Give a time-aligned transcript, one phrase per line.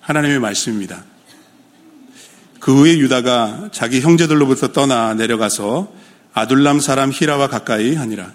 [0.00, 1.04] 하나님의 말씀입니다.
[2.58, 5.92] 그 후에 유다가 자기 형제들로부터 떠나 내려가서
[6.34, 8.32] 아둘람 사람 히라와 가까이 하니라.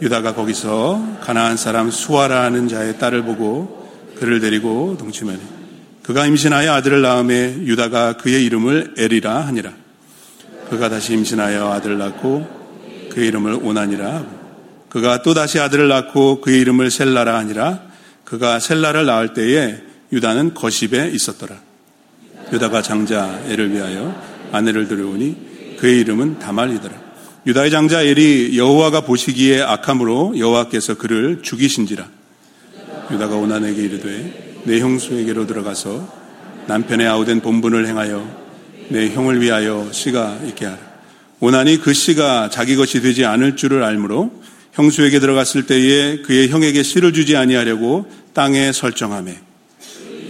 [0.00, 5.40] 유다가 거기서 가나안 사람 수아라는 자의 딸을 보고 그를 데리고 동침하니
[6.02, 9.72] 그가 임신하여 아들을 낳음에 유다가 그의 이름을 에리라 하니라.
[10.70, 14.42] 그가 다시 임신하여 아들을 낳고 그의 이름을 하고
[14.88, 17.82] 그가 또 다시 아들을 낳고 그의 이름을 셀라라 하니라.
[18.24, 21.58] 그가 셀라를 낳을 때에 유다는 거십에 있었더라.
[22.52, 24.14] 유다가 장자 엘을 위하여
[24.52, 26.94] 아내를 들여오니 그의 이름은 다말이더라.
[27.46, 32.08] 유다의 장자 엘이 여호와가 보시기에 악함으로 여호와께서 그를 죽이신지라.
[33.10, 36.22] 유다가 오난에게 이르되 내 형수에게로 들어가서
[36.68, 38.42] 남편의 아우된 본분을 행하여
[38.90, 40.78] 내 형을 위하여 씨가 있게 하라.
[41.40, 44.30] 오난이 그 씨가 자기 것이 되지 않을 줄을 알므로
[44.72, 49.51] 형수에게 들어갔을 때에 그의 형에게 씨를 주지 아니하려고 땅에 설정함에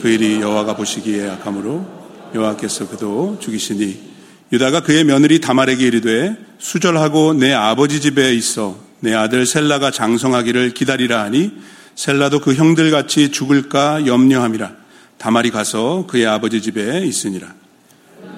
[0.02, 1.86] 그 일이 여호와가 보시기에 악함으로
[2.34, 4.12] 여호와께서 그도 죽이시니
[4.52, 11.22] 유다가 그의 며느리 다말에게 이르되 수절하고 내 아버지 집에 있어 내 아들 셀라가 장성하기를 기다리라
[11.22, 11.52] 하니
[11.94, 14.72] 셀라도 그 형들 같이 죽을까 염려함이라.
[15.18, 17.54] 다말이 가서 그의 아버지 집에 있으니라.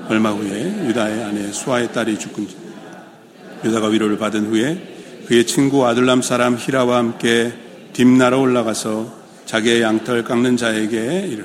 [0.08, 2.46] 얼마 후에 유다의 아내 수아의 딸이 죽은
[3.64, 7.54] 유다가 위로를 받은 후에 그의 친구 아들람 사람 히라와 함께
[7.94, 11.44] 딥나로 올라가서 자기의 양털 깎는 자에게 이르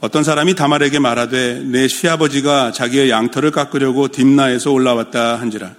[0.00, 5.74] 어떤 사람이 다말에게 말하되 내 시아버지가 자기의 양털을 깎으려고 딥나에서 올라왔다 한지라.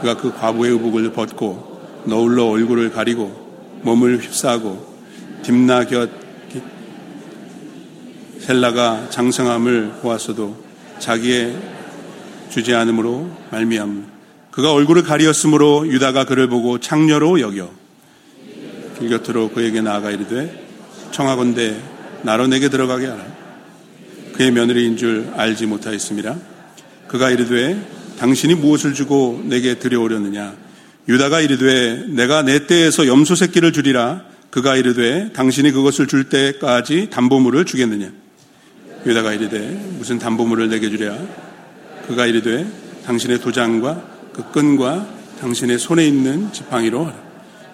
[0.00, 4.96] 그가 그 과부의 의복을 벗고 너울로 얼굴을 가리고 몸을 휩싸고
[5.42, 6.08] 딥나 곁
[8.40, 10.56] 셀라가 장성함을 보았어도
[10.98, 11.54] 자기의
[12.48, 14.06] 주지 않음으로 말미암
[14.50, 17.70] 그가 얼굴을 가리었으므로 유다가 그를 보고 창녀로 여겨
[18.98, 20.66] 길 곁으로 그에게 나아가 이르되
[21.12, 21.76] 청하건대
[22.22, 23.24] 나로 내게 들어가게 하라.
[24.34, 26.36] 그의 며느리인 줄 알지 못하였습니다.
[27.06, 27.80] 그가 이르되
[28.18, 30.54] 당신이 무엇을 주고 내게 들여오려느냐?
[31.08, 34.22] 유다가 이르되 내가 내 때에서 염소 새끼를 주리라.
[34.50, 38.10] 그가 이르되 당신이 그것을 줄 때까지 담보물을 주겠느냐?
[39.06, 39.58] 유다가 이르되
[39.98, 41.16] 무슨 담보물을 내게 주랴?
[42.06, 42.66] 그가 이르되
[43.06, 45.08] 당신의 도장과 그 끈과
[45.40, 47.27] 당신의 손에 있는 지팡이로 하라.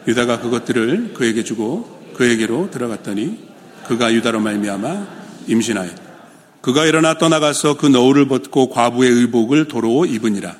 [0.06, 3.38] 유다가 그것들을 그에게 주고 그에게로 들어갔더니
[3.86, 5.06] 그가 유다로 말미암아
[5.46, 5.92] 임신하였.
[6.60, 10.56] 그가 일어나 떠나가서 그 너울을 벗고 과부의 의복을 도로 입으니라.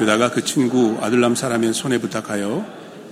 [0.00, 2.66] 유다가 그 친구 아들람 사람의 손에 부탁하여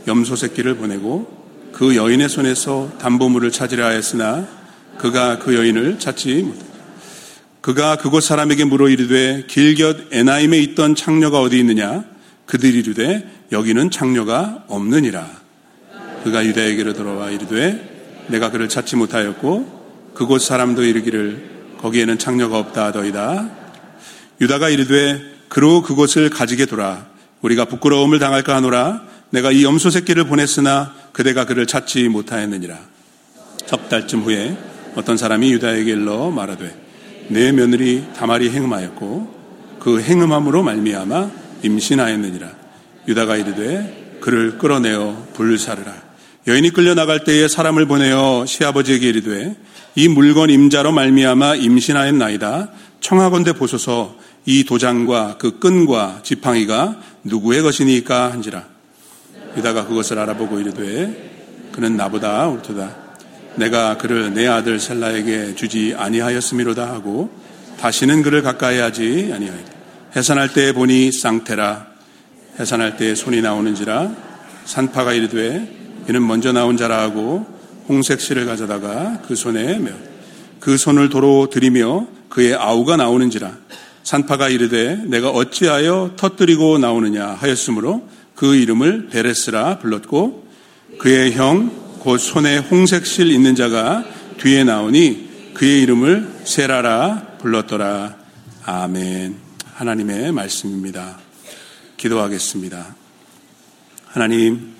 [0.06, 4.46] 염소 새끼를 보내고 그 여인의 손에서 담보물을 찾으려 하였으나
[4.98, 6.74] 그가 그 여인을 찾지 못했다.
[7.62, 12.04] 그가 그곳 사람에게 물어 이르되 길곁 에나임에 있던 창녀가 어디 있느냐?
[12.46, 15.28] 그들이 이르되 여기는 창녀가 없느니라.
[16.24, 23.50] 그가 유다에게로 돌아와 이르되 내가 그를 찾지 못하였고 그곳 사람도 이르기를 거기에는 창녀가 없다 하더이다.
[24.40, 27.06] 유다가 이르되 그로 그곳을 가지게 돌아
[27.42, 32.78] 우리가 부끄러움을 당할까 하노라 내가 이 염소 새끼를 보냈으나 그대가 그를 찾지 못하였느니라.
[33.66, 34.56] 석 달쯤 후에
[34.94, 36.82] 어떤 사람이 유다에게 일러 말하되
[37.28, 39.34] 내 며느리 다말이 행음하였고
[39.80, 42.50] 그 행음함으로 말미암아 임신하였느니라.
[43.08, 45.92] 유다가 이르되 그를 끌어내어 불사르라.
[46.46, 49.56] 여인이 끌려 나갈 때에 사람을 보내어 시아버지에게 이르되
[49.94, 52.70] 이 물건 임자로 말미암아 임신하였나이다.
[53.00, 54.16] 청하건대 보소서
[54.46, 58.64] 이 도장과 그 끈과 지팡이가 누구의 것이니까 한지라.
[59.56, 63.04] 유다가 그것을 알아보고 이르되 그는 나보다 옳도다.
[63.56, 67.30] 내가 그를 내 아들 셀라에게 주지 아니하였음이로다 하고
[67.78, 69.73] 다시는 그를 가까이 하지 아니하였다.
[70.16, 71.86] 해산할 때 보니 쌍태라
[72.58, 74.10] 해산할 때 손이 나오는지라
[74.64, 77.46] 산파가 이르되 이는 먼저 나온 자라 하고
[77.88, 79.94] 홍색 실을 가져다가 그 손에 메어
[80.60, 83.52] 그 손을 도로 들이며 그의 아우가 나오는지라
[84.02, 90.46] 산파가 이르되 내가 어찌하여 터뜨리고 나오느냐 하였으므로 그 이름을 베레스라 불렀고
[90.98, 94.04] 그의 형 곧 손에 홍색 실 있는 자가
[94.36, 98.16] 뒤에 나오니 그의 이름을 세라라 불렀더라.
[98.66, 99.43] 아멘
[99.74, 101.18] 하나님의 말씀입니다
[101.96, 102.94] 기도하겠습니다
[104.06, 104.74] 하나님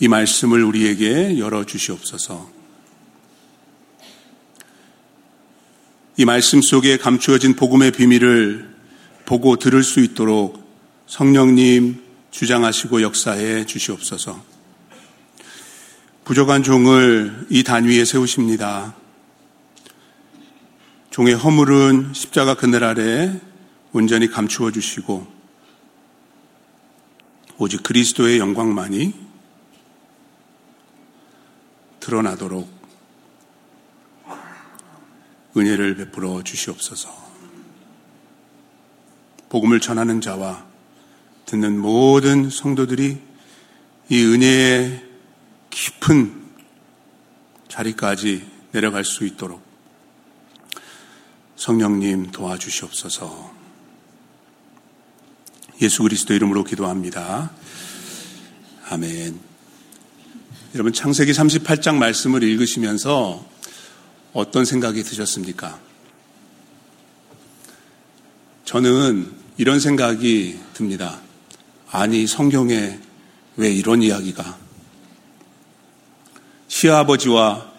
[0.00, 2.48] 이 말씀을 우리에게 열어 주시옵소서.
[6.16, 8.76] 이 말씀 속에 감추어진 복음의 비밀을
[9.24, 10.64] 보고 들을 수 있도록
[11.08, 12.00] 성령님
[12.30, 14.40] 주장하시고 역사해 주시옵소서.
[16.24, 18.94] 부족한 종을 이 단위에 세우십니다.
[21.10, 23.40] 종의 허물은 십자가 그늘 아래
[23.92, 25.26] 온전히 감추어 주시고
[27.58, 29.14] 오직 그리스도의 영광만이
[31.98, 32.78] 드러나도록
[35.56, 37.28] 은혜를 베풀어 주시옵소서.
[39.48, 40.66] 복음을 전하는 자와
[41.46, 43.18] 듣는 모든 성도들이
[44.10, 45.04] 이 은혜의
[45.70, 46.46] 깊은
[47.68, 49.62] 자리까지 내려갈 수 있도록
[51.56, 53.57] 성령님 도와주시옵소서.
[55.80, 57.52] 예수 그리스도 이름으로 기도합니다.
[58.90, 59.38] 아멘.
[60.74, 63.46] 여러분 창세기 38장 말씀을 읽으시면서
[64.32, 65.78] 어떤 생각이 드셨습니까?
[68.64, 71.20] 저는 이런 생각이 듭니다.
[71.90, 72.98] 아니, 성경에
[73.56, 74.58] 왜 이런 이야기가?
[76.68, 77.72] 시아버지와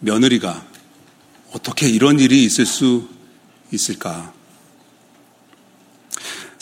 [0.00, 0.66] 며느리가
[1.52, 3.08] 어떻게 이런 일이 있을 수
[3.70, 4.34] 있을까?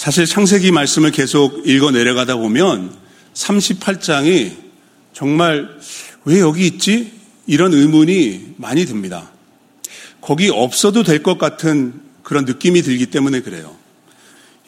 [0.03, 2.93] 사실 창세기 말씀을 계속 읽어 내려가다 보면
[3.35, 4.57] 38장이
[5.13, 5.79] 정말
[6.25, 7.13] 왜 여기 있지?
[7.47, 9.31] 이런 의문이 많이 듭니다.
[10.21, 13.77] 거기 없어도 될 것 같은 그런 느낌이 들기 때문에 그래요.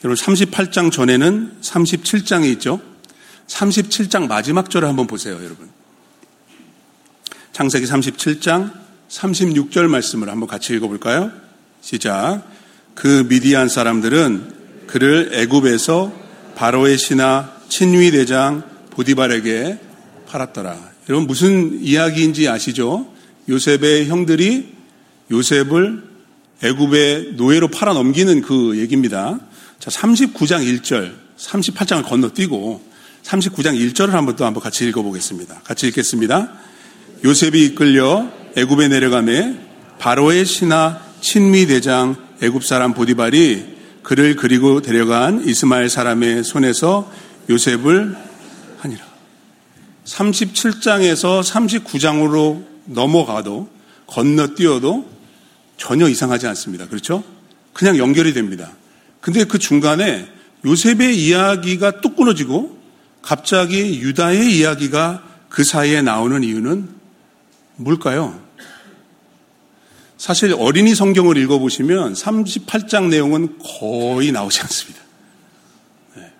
[0.05, 2.79] 여러분 38장 전에는 37장이 있죠.
[3.47, 5.69] 37장 마지막 절을 한번 보세요, 여러분.
[7.51, 8.71] 창세기 37장
[9.09, 11.29] 36절 말씀을 한번 같이 읽어볼까요?
[11.81, 12.41] 시작.
[12.93, 14.63] 그 미디안 사람들은
[14.95, 16.09] 그를 애굽에서
[16.55, 19.77] 바로의 신하 친위 대장 보디발에게
[20.29, 20.79] 팔았더라.
[21.09, 23.05] 여러분 무슨 이야기인지 아시죠?
[23.49, 24.73] 요셉의 형들이
[25.31, 26.01] 요셉을
[26.63, 29.37] 애굽의 노예로 팔아 넘기는 그 얘기입니다.
[29.79, 32.81] 자, 39장 1절, 38장을 건너뛰고
[33.21, 35.63] 39장 1절을 한번 또 한번 같이 읽어보겠습니다.
[35.65, 36.53] 같이 읽겠습니다.
[37.25, 39.57] 요셉이 이끌려 애굽에 내려가매
[39.99, 43.74] 바로의 신하 친미 대장 애굽 사람 보디발이
[44.05, 47.11] 그를 그리고 데려간 이스마엘 사람의 손에서
[47.49, 48.15] 요셉을
[48.77, 49.03] 하니라.
[50.05, 53.67] 37장에서 39장으로 넘어가도
[54.05, 55.09] 건너뛰어도
[55.77, 56.87] 전혀 이상하지 않습니다.
[56.87, 57.23] 그렇죠?
[57.73, 58.71] 그냥 연결이 됩니다.
[59.21, 60.29] 근데 그 중간에
[60.63, 62.77] 요셉의 이야기가 뚝 끊어지고
[63.23, 66.87] 갑자기 유다의 이야기가 그 사이에 나오는 이유는
[67.77, 68.39] 뭘까요?
[70.25, 74.99] 사실 어린이 성경을 읽어보시면 38장 내용은 거의 나오지 않습니다.
[76.15, 76.31] 네.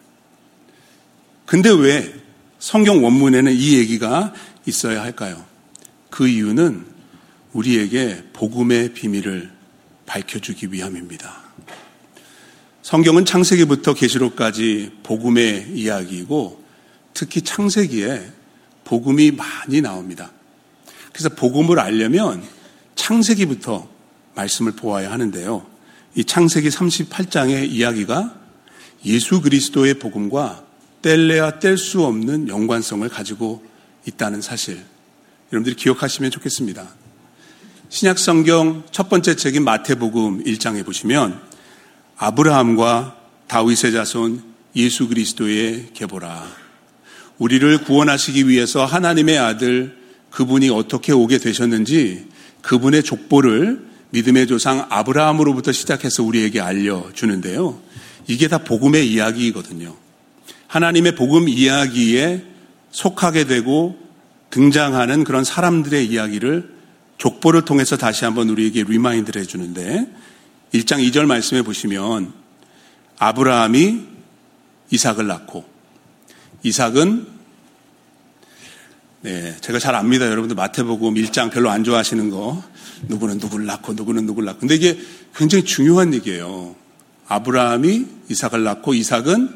[1.45, 2.11] 근데 왜
[2.57, 4.33] 성경 원문에는 이 얘기가
[4.65, 5.45] 있어야 할까요?
[6.09, 6.83] 그 이유는
[7.53, 9.51] 우리에게 복음의 비밀을
[10.07, 11.43] 밝혀주기 위함입니다.
[12.81, 16.63] 성경은 창세기부터 계시록까지 복음의 이야기이고
[17.13, 18.31] 특히 창세기에
[18.83, 20.31] 복음이 많이 나옵니다.
[21.13, 22.54] 그래서 복음을 알려면
[23.05, 23.87] 창세기부터
[24.33, 25.63] 말씀을 보아야 하는데요.
[26.15, 28.33] 이 창세기 38장의 이야기가
[29.05, 30.63] 예수 그리스도의 복음과
[31.03, 33.63] 뗄래야 뗄 수 없는 연관성을 가지고
[34.07, 34.83] 있다는 사실.
[35.53, 36.87] 여러분들이 기억하시면 좋겠습니다.
[37.89, 41.39] 신약 성경 첫 번째 책인 마태복음 1장에 보시면
[42.17, 43.17] 아브라함과
[43.47, 44.41] 다윗의 자손
[44.75, 46.43] 예수 그리스도의 계보라.
[47.37, 49.95] 우리를 구원하시기 위해서 하나님의 아들
[50.31, 52.33] 그분이 어떻게 오게 되셨는지
[52.65, 57.79] 그분의 족보를 믿음의 조상 아브라함으로부터 시작해서 우리에게 알려주는데요.
[58.27, 59.95] 이게 다 복음의 이야기이거든요.
[60.67, 62.43] 하나님의 복음 이야기에
[62.89, 63.99] 속하게 되고
[64.49, 66.73] 등장하는 그런 사람들의 이야기를
[67.19, 70.09] 족보를 통해서 다시 한번 우리에게 remind를 해주는데
[70.73, 72.33] 1장 2절 말씀해 보시면
[73.19, 74.01] 아브라함이
[74.89, 75.65] 이삭을 낳고
[76.63, 77.34] 이삭은
[79.25, 80.27] 네, 제가 잘 압니다.
[80.27, 82.63] 여러분들 마태복음 1장 별로 안 좋아하시는 거.
[83.07, 84.59] 누구는 누구를 낳고 누구는 누구를 낳고.
[84.59, 84.99] 근데 이게
[85.35, 86.75] 굉장히 중요한 얘기예요.
[87.27, 89.49] 아브라함이 이삭을 낳고 이삭은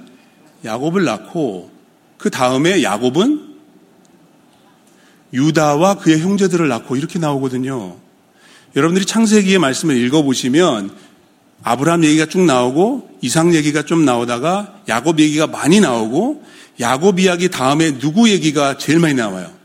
[0.66, 1.70] 야곱을 낳고
[2.18, 3.58] 그 다음에 야곱은
[5.34, 7.96] 유다와 그의 형제들을 낳고 이렇게 나오거든요.
[8.76, 10.96] 여러분들이 창세기의 말씀을 읽어보시면
[11.62, 16.44] 아브라함 얘기가 쭉 나오고 이상 얘기가 좀 나오다가 야곱 얘기가 많이 나오고
[16.80, 19.59] 야곱 이야기 다음에 누구 얘기가 제일 많이 나와요?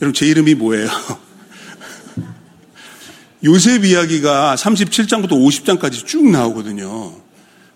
[0.00, 0.88] 여러분 제 이름이 뭐예요?
[3.44, 7.14] 요셉 이야기가 37장부터 50장까지 쭉 나오거든요.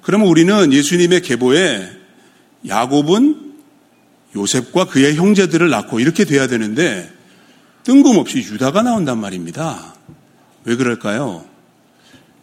[0.02, 1.90] 그러면 우리는 예수님의 계보에
[2.66, 3.54] 야곱은
[4.34, 7.10] 요셉과 그의 형제들을 낳고 이렇게 돼야 되는데
[7.84, 9.94] 뜬금없이 유다가 나온단 말입니다.
[10.64, 11.44] 왜 그럴까요?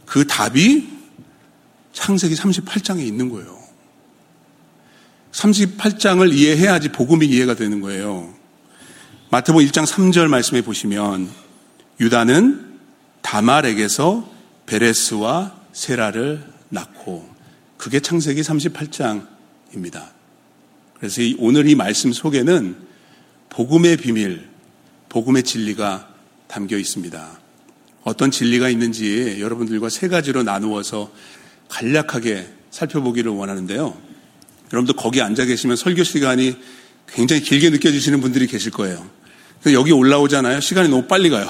[0.06, 0.88] 그 답이
[1.94, 3.56] 창세기 38장에 있는 거예요.
[5.32, 8.34] 38장을 이해해야지 복음이 이해가 되는 거예요.
[9.36, 11.30] 마태복음 1장 3절 말씀해 보시면
[12.00, 12.80] 유다는
[13.22, 14.32] 다말에게서
[14.66, 17.30] 베레스와 세라를 낳고
[17.76, 20.08] 그게 창세기 38장입니다.
[20.98, 22.78] 그래서 오늘 이 말씀 속에는
[23.50, 24.48] 복음의 비밀,
[25.10, 26.08] 복음의 진리가
[26.48, 27.40] 담겨 있습니다.
[28.06, 31.12] 어떤 진리가 있는지 여러분들과 세 가지로 나누어서
[31.68, 33.98] 간략하게 살펴보기를 원하는데요.
[34.72, 36.56] 여러분도 거기 앉아 계시면 설교 시간이
[37.10, 39.25] 굉장히 길게 느껴지시는 분들이 계실 거예요.
[39.74, 40.60] 여기 올라오잖아요.
[40.60, 41.48] 시간이 너무 빨리 가요.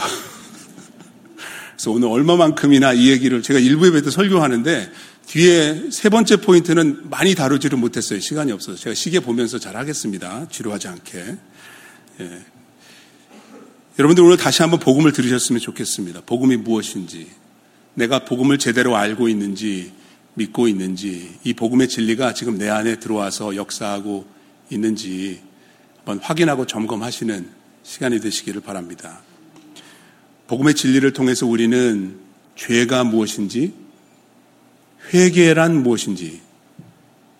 [1.73, 4.91] 그래서 오늘 얼마만큼이나 이 얘기를 제가 일부 예배 때 설교하는데
[5.27, 8.19] 뒤에 세 번째 포인트는 많이 다루지를 못했어요.
[8.19, 8.77] 시간이 없어서.
[8.77, 10.47] 제가 시계 보면서 잘 하겠습니다.
[10.49, 11.37] 지루하지 않게.
[12.21, 12.45] 예.
[13.97, 16.21] 여러분들 오늘 다시 한번 복음을 들으셨으면 좋겠습니다.
[16.25, 17.27] 복음이 무엇인지,
[17.93, 19.93] 내가 복음을 제대로 알고 있는지,
[20.33, 24.25] 믿고 있는지, 이 복음의 진리가 지금 내 안에 들어와서 역사하고
[24.69, 25.41] 있는지
[25.97, 29.21] 한번 확인하고 점검하시는 시간이 되시기를 바랍니다.
[30.47, 32.17] 복음의 진리를 통해서 우리는
[32.55, 33.73] 죄가 무엇인지,
[35.13, 36.41] 회개란 무엇인지,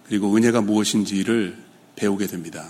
[0.07, 1.57] 그리고 은혜가 무엇인지를
[1.95, 2.63] 배우게 됩니다.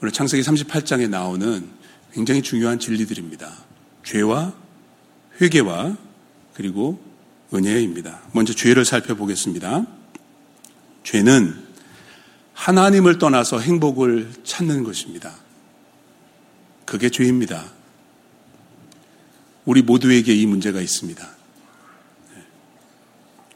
[0.00, 1.68] 오늘 창세기 38장에 나오는
[2.12, 3.52] 굉장히 중요한 진리들입니다.
[4.02, 4.54] 죄와
[5.40, 5.96] 회개와
[6.54, 7.02] 그리고
[7.52, 8.22] 은혜입니다.
[8.32, 9.86] 먼저 죄를 살펴보겠습니다.
[11.02, 11.54] 죄는
[12.54, 15.43] 하나님을 떠나서 행복을 찾는 것입니다.
[16.84, 17.64] 그게 죄입니다.
[19.64, 21.28] 우리 모두에게 이 문제가 있습니다.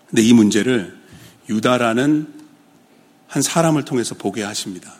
[0.08, 0.96] 근데 이 문제를
[1.48, 2.34] 유다라는
[3.26, 4.94] 한 사람을 통해서 보게 하십니다.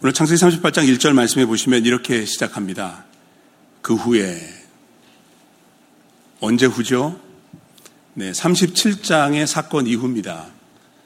[0.00, 3.04] 오늘 창세기 38장 1절 말씀해 보시면 이렇게 시작합니다.
[3.80, 4.40] 그 후에
[6.40, 7.20] 언제 후죠?
[8.14, 10.48] 네, 37장의 사건 이후입니다.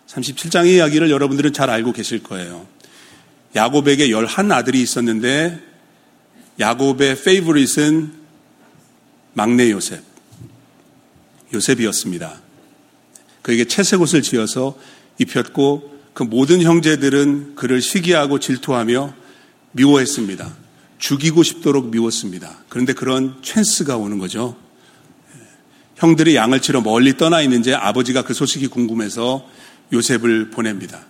[0.07, 2.67] 37장의 이야기를 여러분들은 잘 알고 계실 거예요.
[3.57, 5.59] 야곱에게 11 아들이 있었는데
[6.61, 8.13] 야곱의 페이브릿은
[9.33, 10.03] 막내 요셉.
[11.53, 12.41] 요셉이었습니다.
[13.43, 14.79] 그에게 채색 옷을 지어서
[15.19, 19.15] 입혔고 그 모든 형제들은 그를 시기하고 질투하며
[19.73, 20.55] 미워했습니다.
[20.99, 22.59] 죽이고 싶도록 미웠습니다.
[22.69, 24.57] 그런데 그런 찬스가 오는 거죠.
[25.97, 29.47] 형들이 양을 치러 멀리 떠나 있는지 아버지가 그 소식이 궁금해서
[29.93, 31.07] 요셉을 보냅니다.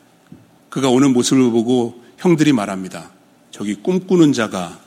[0.69, 3.11] 그가 오는 모습을 보고 형들이 말합니다.
[3.50, 4.80] 저기 꿈꾸는 자가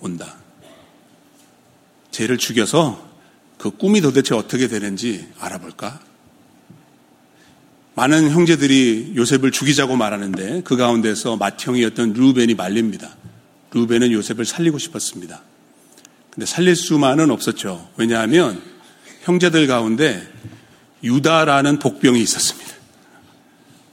[0.00, 0.36] 온다.
[2.10, 3.08] 쟤를 죽여서
[3.58, 6.00] 그 꿈이 도대체 어떻게 되는지 알아볼까?
[7.94, 13.16] 많은 형제들이 요셉을 죽이자고 말하는데 그 가운데서 맏형이었던 루벤이 말립니다.
[13.72, 15.42] 루벤은 요셉을 살리고 싶었습니다.
[16.30, 17.90] 근데 살릴 수만은 없었죠.
[17.96, 18.62] 왜냐하면
[19.22, 20.26] 형제들 가운데
[21.02, 22.70] 유다라는 복병이 있었습니다.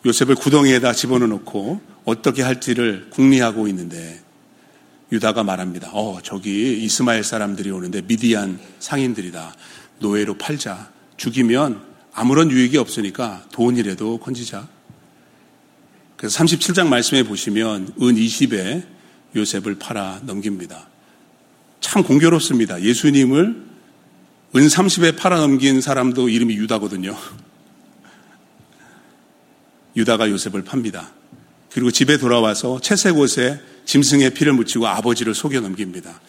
[0.05, 4.21] 요셉을 구덩이에다 집어넣고 어떻게 할지를 궁리하고 있는데
[5.11, 5.89] 유다가 말합니다.
[5.91, 9.53] 어, 저기 이스마엘 사람들이 오는데 미디안 상인들이다.
[9.99, 10.89] 노예로 팔자.
[11.17, 11.81] 죽이면
[12.13, 14.69] 아무런 유익이 없으니까 돈이라도 건지자.
[16.15, 18.85] 그래서 37장 말씀에 보시면 은 20에
[19.35, 20.87] 요셉을 팔아 넘깁니다.
[21.81, 22.83] 참 공교롭습니다.
[22.83, 23.43] 예수님을
[24.55, 27.17] 은 30에 팔아 넘긴 사람도 이름이 유다거든요.
[29.97, 31.16] 유다가 요셉을 팝니다.
[31.71, 36.19] 그리고 집에 돌아와서 채색 옷에 짐승의 피를 묻히고 아버지를 속여 넘깁니다.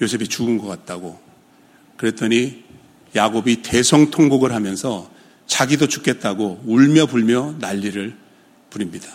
[0.00, 1.20] 요셉이 죽은 것 같다고.
[1.96, 2.64] 그랬더니
[3.14, 5.10] 야곱이 대성통곡을 하면서
[5.46, 8.16] 자기도 죽겠다고 울며 불며 난리를
[8.70, 9.08] 부립니다.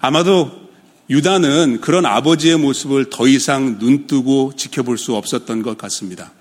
[0.00, 0.66] 아마도
[1.10, 6.32] 유다는 그런 아버지의 모습을 더 이상 눈뜨고 지켜볼 수 없었던 것 같습니다.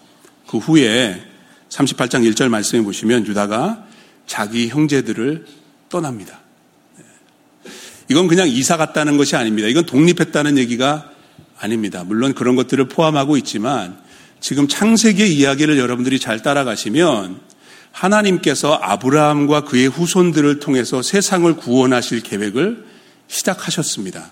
[0.48, 1.22] 그 후에
[1.70, 3.86] 38장 1절 말씀해 보시면 유다가
[4.28, 5.46] 자기 형제들을
[5.90, 6.45] 떠납니다.
[8.08, 9.68] 이건 그냥 이사 갔다는 것이 아닙니다.
[9.68, 11.10] 이건 독립했다는 얘기가
[11.60, 12.04] 아닙니다.
[12.04, 13.98] 물론 그런 것들을 포함하고 있지만
[14.40, 17.40] 지금 창세기의 이야기를 여러분들이 잘 따라가시면
[17.92, 22.86] 하나님께서 아브라함과 그의 후손들을 통해서 세상을 구원하실 계획을
[23.28, 24.32] 시작하셨습니다.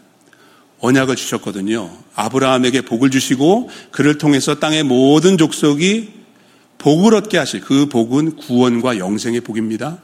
[0.82, 1.90] 언약을 주셨거든요.
[2.14, 6.12] 아브라함에게 복을 주시고 그를 통해서 땅의 모든 족속이
[6.78, 10.00] 복을 얻게 하실 그 복은 구원과 영생의 복입니다.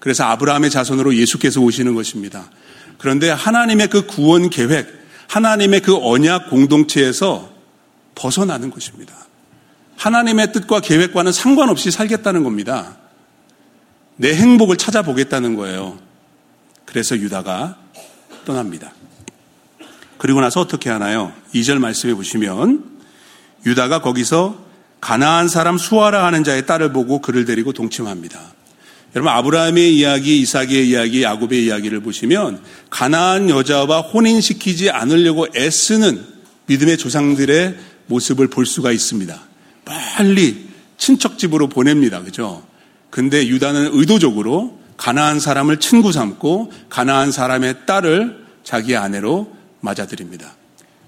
[0.00, 2.50] 그래서 아브라함의 자손으로 예수께서 오시는 것입니다.
[2.98, 4.88] 그런데 하나님의 그 구원 계획,
[5.28, 7.50] 하나님의 그 언약 공동체에서
[8.14, 9.14] 벗어나는 것입니다.
[9.96, 12.96] 하나님의 뜻과 계획과는 상관없이 살겠다는 겁니다.
[14.16, 15.98] 내 행복을 찾아보겠다는 거예요.
[16.84, 17.76] 그래서 유다가
[18.44, 18.92] 떠납니다.
[20.18, 21.32] 그리고 나서 어떻게 하나요?
[21.54, 22.98] 2절 말씀해 보시면
[23.66, 24.64] 유다가 거기서
[25.00, 28.55] 가나안 사람 수아라 하는 자의 딸을 보고 그를 데리고 동침합니다.
[29.16, 36.22] 여러분 아브라함의 이야기, 이삭의 이야기, 야곱의 이야기를 보시면 가나안 여자와 혼인시키지 않으려고 애쓰는
[36.66, 37.76] 믿음의 조상들의
[38.08, 39.40] 모습을 볼 수가 있습니다.
[39.86, 40.66] 빨리
[40.98, 42.22] 친척 집으로 보냅니다.
[42.22, 42.66] 그죠?
[43.08, 50.54] 근데 유다는 의도적으로 가나안 사람을 친구 삼고 가나안 사람의 딸을 자기 아내로 맞아들입니다.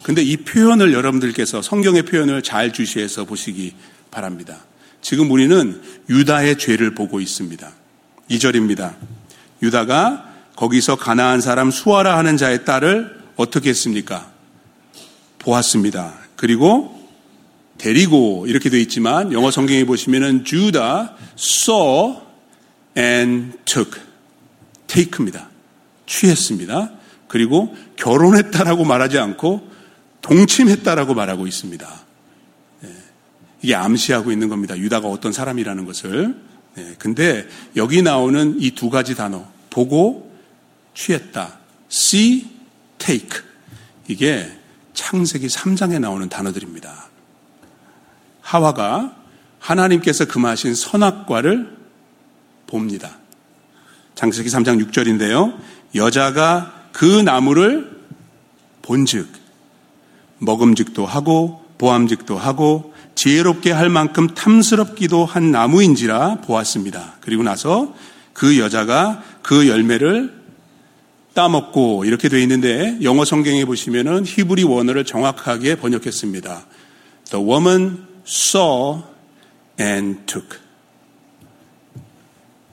[0.03, 3.75] 근데 이 표현을 여러분들께서 성경의 표현을 잘 주시해서 보시기
[4.11, 4.65] 바랍니다.
[5.03, 7.78] 지금 우리는 유다의 죄를 보고 있습니다.
[8.31, 8.95] 2절입니다.
[9.63, 14.31] 유다가 거기서 가나안 사람 수아라 하는 자의 딸을 어떻게 했습니까?
[15.39, 16.15] 보았습니다.
[16.37, 16.99] 그리고
[17.79, 22.17] 데리고 이렇게 되어 있지만 영어 성경에 보시면은 주다 saw
[22.97, 24.01] and took
[24.89, 25.49] take입니다.
[26.07, 26.91] 취했습니다.
[27.29, 29.69] 그리고 결혼했다라고 말하지 않고
[30.23, 31.89] 동침했다라고 말하고 있습니다.
[32.81, 32.89] 네.
[33.63, 34.77] 이게 암시하고 있는 겁니다.
[34.77, 36.35] 유다가 어떤 사람이라는 것을.
[36.79, 36.95] 네.
[36.99, 40.31] 근데 여기 나오는 이 두 가지 단어 보고
[40.95, 41.59] 취했다.
[41.91, 42.49] see,
[42.99, 43.41] take
[44.07, 44.51] 이게
[44.95, 47.09] 창세기 3장에 나오는 단어들입니다.
[48.41, 49.17] 하와가
[49.59, 51.77] 하나님께서 금하신 선악과를
[52.69, 53.19] 봅니다.
[54.15, 55.59] 창세기 3장 6절인데요.
[55.95, 57.99] 여자가 그 나무를
[58.83, 59.29] 본즉
[60.39, 67.17] 먹음직도 하고 보암직도 하고 지혜롭게 할 만큼 탐스럽기도 한 나무인지라 보았습니다.
[67.21, 67.93] 그리고 나서
[68.33, 70.41] 그 여자가 그 열매를
[71.35, 76.67] 따먹고 이렇게 되어 있는데 영어 성경에 보시면은 히브리 원어를 정확하게 번역했습니다.
[77.25, 79.03] The woman saw
[79.81, 80.57] and took.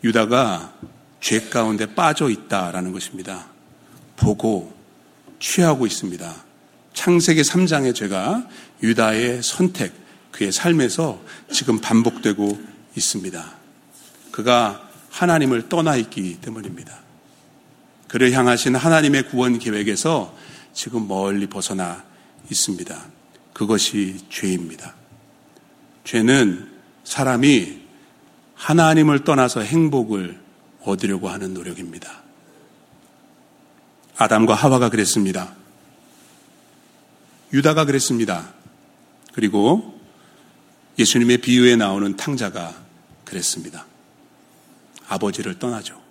[0.03, 0.75] 유다가
[1.21, 3.47] 죄 가운데 빠져 있다라는 것입니다.
[4.15, 4.71] 보고
[5.39, 6.35] 취하고 있습니다.
[6.93, 8.47] 창세기 3장의 죄가
[8.83, 10.04] 유다의 선택,
[10.35, 12.61] 그의 삶에서 지금 반복되고
[12.97, 13.55] 있습니다.
[14.31, 16.99] 그가 하나님을 떠나 있기 때문입니다.
[18.09, 20.35] 그를 향하신 하나님의 구원 계획에서
[20.73, 22.03] 지금 멀리 벗어나
[22.51, 23.05] 있습니다.
[23.53, 24.93] 그것이 죄입니다.
[26.03, 26.69] 죄는
[27.05, 27.79] 사람이
[28.55, 30.37] 하나님을 떠나서 행복을
[30.81, 32.23] 얻으려고 하는 노력입니다.
[34.17, 35.55] 아담과 하와가 그랬습니다.
[37.53, 38.53] 유다가 그랬습니다.
[39.31, 39.94] 그리고
[40.97, 42.75] 예수님의 비유에 나오는 탕자가
[43.25, 43.85] 그랬습니다.
[45.07, 46.01] 아버지를 떠나죠.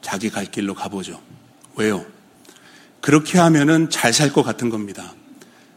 [0.00, 1.20] 자기 갈 길로 가보죠.
[1.76, 2.04] 왜요?
[3.00, 5.14] 그렇게 하면은 잘 살 것 같은 겁니다.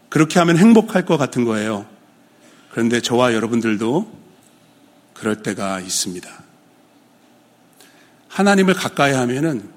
[0.10, 1.88] 그렇게 하면 행복할 것 같은 거예요.
[2.71, 4.12] 그런데 저와 여러분들도
[5.13, 6.43] 그럴 때가 있습니다.
[8.28, 9.69] 하나님을 가까이 하면은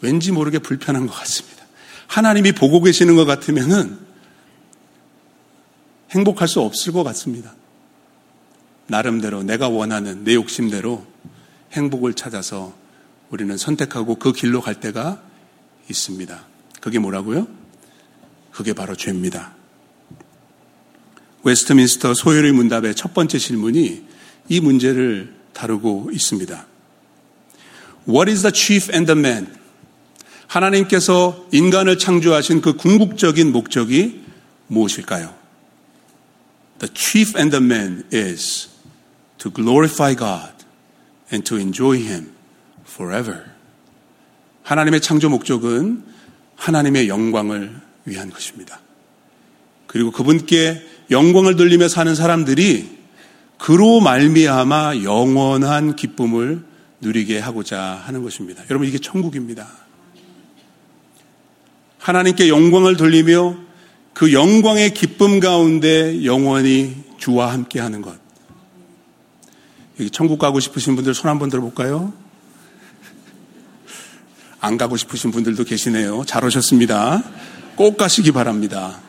[0.00, 1.64] 왠지 모르게 불편한 것 같습니다.
[2.08, 3.98] 하나님이 보고 계시는 것 같으면은
[6.10, 7.54] 행복할 수 없을 것 같습니다.
[8.90, 11.06] 나름대로 내가 원하는 내 욕심대로
[11.72, 12.74] 행복을 찾아서
[13.30, 15.22] 우리는 선택하고 그 길로 갈 때가
[15.88, 16.44] 있습니다.
[16.80, 17.46] 그게 뭐라고요?
[18.50, 19.54] 그게 바로 죄입니다.
[21.44, 24.04] 웨스트민스터 소요리 문답의 첫 번째 질문이
[24.48, 26.66] 이 문제를 다루고 있습니다.
[28.08, 29.56] What is the chief and the man?
[30.48, 34.24] 하나님께서 인간을 창조하신 그 궁극적인 목적이
[34.66, 35.32] 무엇일까요?
[36.80, 38.68] The chief and the man is
[39.40, 40.52] to glorify God
[41.32, 42.30] and to enjoy Him
[42.86, 43.42] forever.
[44.62, 46.04] 하나님의 창조 목적은
[46.56, 47.74] 하나님의 영광을
[48.04, 48.80] 위한 것입니다.
[49.86, 53.00] 그리고 그분께 영광을 돌리며 사는 사람들이
[53.58, 56.62] 그로 말미암아 영원한 기쁨을
[57.00, 58.62] 누리게 하고자 하는 것입니다.
[58.70, 59.66] 여러분 이게 천국입니다.
[61.98, 63.56] 하나님께 영광을 돌리며
[64.14, 68.29] 그 영광의 기쁨 가운데 영원히 주와 함께 하는 것.
[70.08, 72.12] 천국 가고 싶으신 분들 손 한번 들어볼까요?
[74.60, 76.24] 안 가고 싶으신 분들도 계시네요.
[76.26, 77.22] 잘 오셨습니다.
[77.76, 79.00] 꼭 가시기 바랍니다.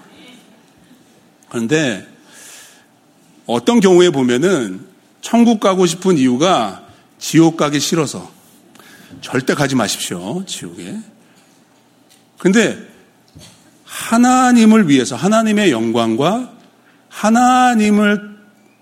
[1.49, 2.07] 그런데
[3.45, 4.85] 어떤 경우에 보면은
[5.21, 6.87] 천국 가고 싶은 이유가
[7.19, 8.31] 지옥 가기 싫어서
[9.21, 10.43] 절대 가지 마십시오.
[10.45, 10.97] 지옥에.
[12.37, 12.77] 근데
[13.83, 16.51] 하나님을 위해서 하나님의 영광과
[17.09, 18.30] 하나님을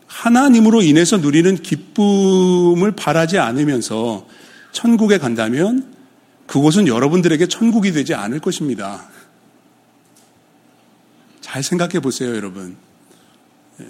[0.09, 4.27] 하나님으로 인해서 누리는 기쁨을 바라지 않으면서
[4.71, 5.93] 천국에 간다면
[6.47, 9.07] 그곳은 여러분들에게 천국이 되지 않을 것입니다.
[11.41, 12.75] 잘 생각해 보세요, 여러분.
[13.79, 13.85] 예.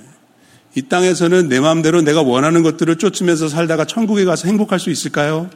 [0.76, 5.50] 이 땅에서는 내 마음대로 내가 원하는 것들을 쫓으면서 살다가 천국에 가서 행복할 수 있을까요?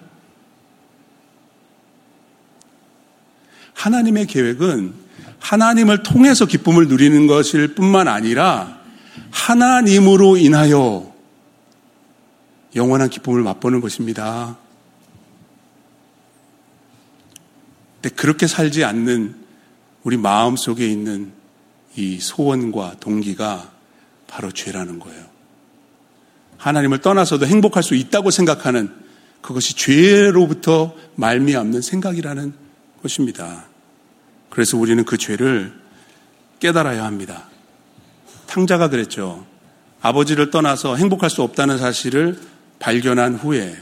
[3.74, 4.94] 하나님의 계획은
[5.40, 8.83] 하나님을 통해서 기쁨을 누리는 것일 뿐만 아니라
[9.32, 11.14] 하나님으로 인하여
[12.76, 14.58] 영원한 기쁨을 맛보는 것입니다.
[18.02, 19.36] 근데 그렇게 살지 않는
[20.04, 21.32] 우리 마음 속에 있는
[21.96, 23.72] 이 소원과 동기가
[24.28, 25.24] 바로 죄라는 거예요.
[26.58, 28.94] 하나님을 떠나서도 행복할 수 있다고 생각하는
[29.42, 32.54] 그것이 죄로부터 말미암는 생각이라는
[33.02, 33.66] 것입니다.
[34.50, 35.74] 그래서 우리는 그 죄를
[36.60, 37.50] 깨달아야 합니다.
[38.54, 39.48] 탕자가 그랬죠.
[40.02, 42.40] 아버지를 떠나서 행복할 수 없다는 사실을
[42.78, 43.76] 발견한 후에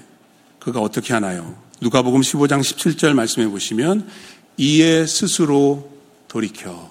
[0.59, 1.61] 그가 어떻게 하나요?
[1.81, 4.07] 누가복음 15장 17절 말씀해 보시면
[4.55, 5.91] 이에 스스로
[6.29, 6.89] 돌이켜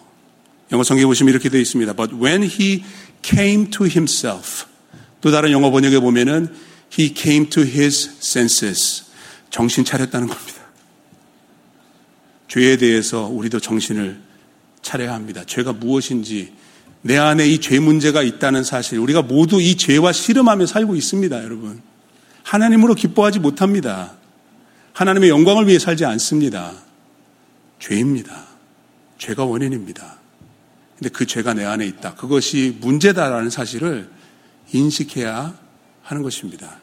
[0.73, 1.95] 영어 성경에 보시면 이렇게 되어 있습니다.
[1.95, 2.85] But when he
[3.23, 4.67] came to himself
[5.23, 6.55] 또 다른 영어 번역에 보면은
[6.99, 9.05] he came to his senses
[9.49, 10.61] 정신 차렸다는 겁니다.
[12.49, 14.21] 죄에 대해서 우리도 정신을
[14.83, 15.45] 차려야 합니다.
[15.47, 16.60] 죄가 무엇인지
[17.03, 21.81] 내 안에 이 죄 문제가 있다는 사실 우리가 모두 이 죄와 씨름하며 살고 있습니다, 여러분.
[22.43, 24.13] 하나님으로 기뻐하지 못합니다.
[24.93, 26.73] 하나님의 영광을 위해 살지 않습니다.
[27.79, 28.45] 죄입니다.
[29.19, 30.17] 죄가 원인입니다.
[30.99, 32.15] 근데 그 죄가 내 안에 있다.
[32.15, 34.11] 그것이 문제다라는 사실을
[34.73, 35.55] 인식해야
[36.03, 36.77] 하는 것입니다.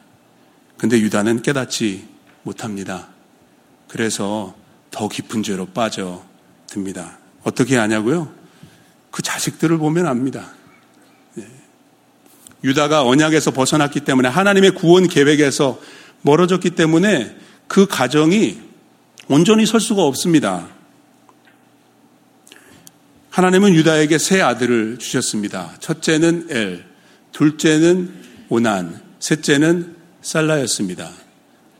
[0.76, 2.08] 근데 유다는 깨닫지
[2.42, 3.08] 못합니다.
[3.86, 4.54] 그래서
[4.90, 7.18] 더 깊은 죄로 빠져듭니다.
[7.44, 8.32] 어떻게 하냐고요?
[9.18, 10.52] 그 자식들을 보면 압니다.
[12.62, 15.80] 유다가 언약에서 벗어났기 때문에 하나님의 구원 계획에서
[16.22, 18.60] 멀어졌기 때문에 그 가정이
[19.26, 20.68] 온전히 설 수가 없습니다.
[23.30, 25.74] 하나님은 유다에게 세 아들을 주셨습니다.
[25.80, 26.84] 첫째는 엘,
[27.32, 28.14] 둘째는
[28.48, 31.10] 오난, 셋째는 살라였습니다.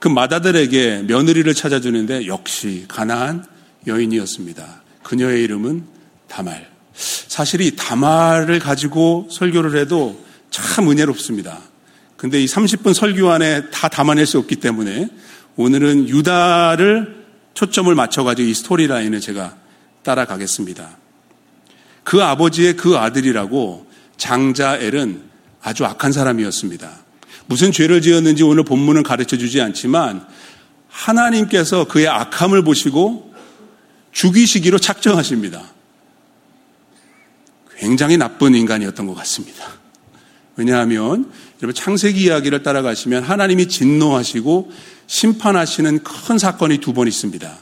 [0.01, 3.45] 그 마다들에게 며느리를 찾아주는데 역시 가나안
[3.87, 4.83] 여인이었습니다.
[5.05, 5.85] 그녀의 이름은
[6.27, 6.78] 다말.
[6.99, 11.61] 사실 이 다말을 가지고 설교를 해도 참 은혜롭습니다.
[12.17, 15.09] 근데 이 30분 설교 안에 다 담아낼 수 없기 때문에
[15.57, 19.57] 오늘은 유다를 초점을 맞춰가지고 이 스토리라인을 제가
[20.03, 20.97] 따라가겠습니다.
[22.03, 25.23] 그 아버지의 그 아들이라고 장자 엘은
[25.63, 26.91] 아주 악한 사람이었습니다.
[27.47, 30.27] 무슨 죄를 지었는지 오늘 본문은 가르쳐 주지 않지만
[30.89, 33.33] 하나님께서 그의 악함을 보시고
[34.13, 35.63] 죽이시기로 작정하십니다.
[37.79, 39.65] 굉장히 나쁜 인간이었던 것 같습니다.
[40.57, 41.31] 왜냐하면
[41.63, 44.71] 여러분 창세기 이야기를 따라가시면 하나님이 진노하시고
[45.07, 47.59] 심판하시는 큰 사건이 두 번 있습니다.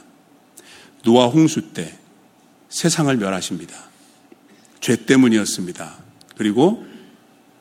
[1.03, 1.97] 노아 홍수 때
[2.69, 3.75] 세상을 멸하십니다.
[4.81, 5.95] 죄 때문이었습니다.
[6.35, 6.85] 그리고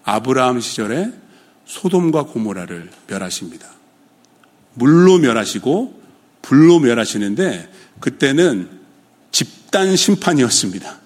[0.05, 1.13] 아브라함 시절에
[1.67, 3.69] 소돔과 고모라를 멸하십니다.
[4.75, 6.03] 물로 멸하시고
[6.43, 8.71] 불로 멸하시는데 그때는
[9.31, 11.06] 집단 심판이었습니다.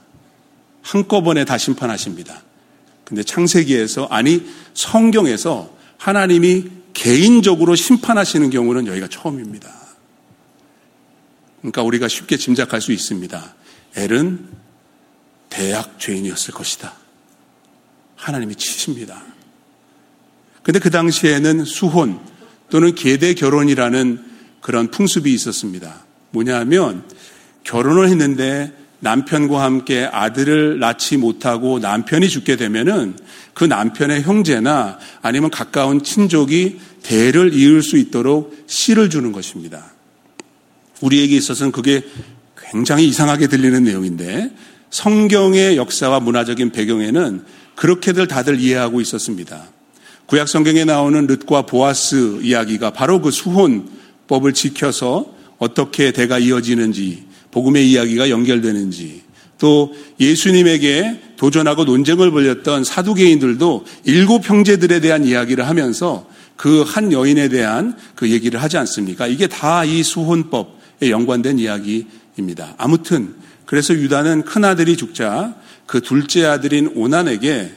[0.83, 2.43] 한꺼번에 다 심판하십니다.
[3.05, 9.71] 근데 창세기에서 아니 성경에서 하나님이 개인적으로 심판하시는 경우는 여기가 처음입니다.
[11.61, 13.55] 그러니까 우리가 쉽게 짐작할 수 있습니다.
[13.97, 14.49] 엘은
[15.51, 16.95] 대학 죄인이었을 것이다.
[18.17, 19.23] 하나님이 치십니다.
[20.63, 22.21] 근데 그 당시에는 수혼
[22.71, 24.25] 또는 계대 결혼이라는
[24.61, 26.05] 그런 풍습이 있었습니다.
[26.31, 27.05] 뭐냐 하면
[27.65, 33.17] 결혼을 했는데 남편과 함께 아들을 낳지 못하고 남편이 죽게 되면은
[33.55, 39.93] 그 남편의 형제나 아니면 가까운 친족이 대를 이을 수 있도록 씨를 주는 것입니다.
[41.01, 42.05] 우리에게 있어서는 그게
[42.71, 44.51] 굉장히 이상하게 들리는 내용인데
[44.91, 47.45] 성경의 역사와 문화적인 배경에는
[47.77, 49.65] 그렇게들 다들 이해하고 있었습니다.
[50.27, 58.31] 구약 성경에 나오는 룻과 보아스 이야기가 바로 그 수혼법을 지켜서 어떻게 대가 이어지는지 복음의 이야기가
[58.31, 59.23] 연결되는지
[59.59, 67.97] 또 예수님에게 도전하고 논쟁을 벌였던 사두개인들도 일곱 형제들에 대한 이야기를 하면서 그 한 여인에 대한
[68.15, 69.27] 그 얘기를 하지 않습니까?
[69.27, 72.75] 이게 다 이 수혼법에 연관된 이야기입니다.
[72.77, 73.35] 아무튼
[73.65, 75.55] 그래서 유다는 큰 아들이 죽자
[75.87, 77.73] 그 둘째 아들인 오난에게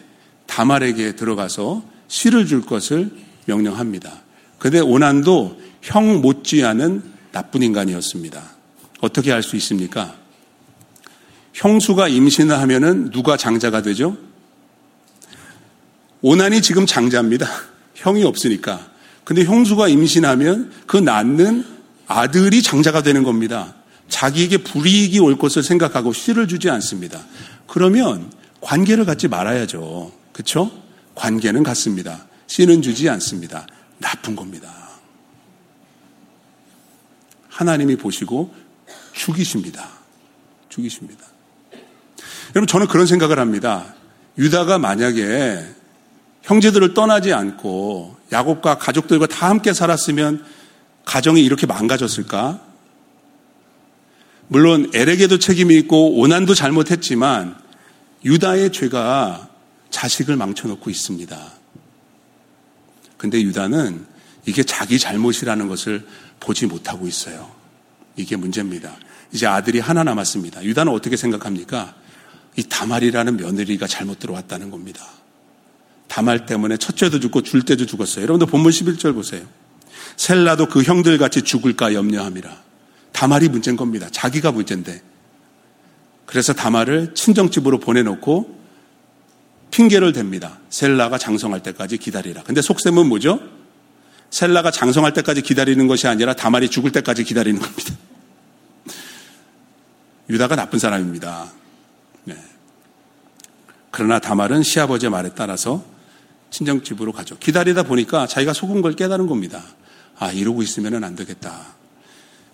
[0.48, 3.10] 다말에게 들어가서 씨를 줄 것을
[3.46, 4.22] 명령합니다.
[4.60, 8.53] 그런데 오난도 형 못지않은 나쁜 인간이었습니다.
[9.04, 10.16] 어떻게 알 수 있습니까?
[11.52, 14.18] 형수가 임신을 하면은 누가 장자가 되죠?
[16.22, 17.46] 오난이 지금 장자입니다.
[17.96, 18.90] 형이 없으니까.
[19.26, 21.66] 근데 형수가 임신하면 그 낳는
[22.08, 23.76] 아들이 장자가 되는 겁니다.
[24.08, 27.20] 자기에게 불이익이 올 것을 생각하고 씨를 주지 않습니다.
[27.68, 30.14] 그러면 관계를 갖지 말아야죠.
[30.32, 30.72] 그렇죠?
[31.16, 32.26] 관계는 같습니다.
[32.48, 33.68] 씨는 주지 않습니다.
[34.00, 34.74] 나쁜 겁니다.
[37.50, 38.63] 하나님이 보시고
[39.14, 39.90] 죽이십니다.
[40.70, 41.26] 죽이십니다.
[42.56, 43.94] 여러분, 저는 그런 생각을 합니다.
[44.38, 45.64] 유다가 만약에
[46.42, 50.44] 형제들을 떠나지 않고 야곱과 가족들과 다 함께 살았으면
[51.06, 52.62] 가정이 이렇게 망가졌을까?
[54.48, 57.56] 물론 엘에게도 책임이 있고 오난도 잘못했지만
[58.26, 59.50] 유다의 죄가
[59.90, 61.52] 자식을 망쳐놓고 있습니다.
[63.18, 64.06] 근데 유다는
[64.46, 66.06] 이게 자기 잘못이라는 것을
[66.40, 67.63] 보지 못하고 있어요.
[68.16, 68.96] 이게 문제입니다.
[69.32, 70.64] 이제 아들이 하나 남았습니다.
[70.64, 71.96] 유다는 어떻게 생각합니까?
[72.56, 75.06] 이 다말이라는 며느리가 잘못 들어왔다는 겁니다.
[76.08, 78.24] 다말 때문에 첫째도 죽고 줄때도 죽었어요.
[78.24, 79.42] 여러분들 본문 11절 보세요.
[80.16, 82.56] 셀라도 그 형들 같이 죽을까 염려함이라.
[83.12, 84.08] 다말이 문제인 겁니다.
[84.12, 85.02] 자기가 문제인데.
[86.26, 88.64] 그래서 다말을 친정집으로 보내놓고
[89.72, 90.58] 핑계를 댑니다.
[90.70, 92.44] 셀라가 장성할 때까지 기다리라.
[92.44, 93.40] 근데 속셈은 뭐죠?
[94.34, 97.94] 셀라가 장성할 때까지 기다리는 것이 아니라 다말이 죽을 때까지 기다리는 겁니다.
[100.28, 101.52] 유다가 나쁜 사람입니다.
[102.24, 102.36] 네.
[103.92, 105.86] 그러나 다말은 시아버지의 말에 따라서
[106.50, 107.38] 친정집으로 가죠.
[107.38, 109.62] 기다리다 보니까 자기가 속은 걸 깨달은 겁니다.
[110.18, 111.68] 아, 이러고 있으면 안 되겠다.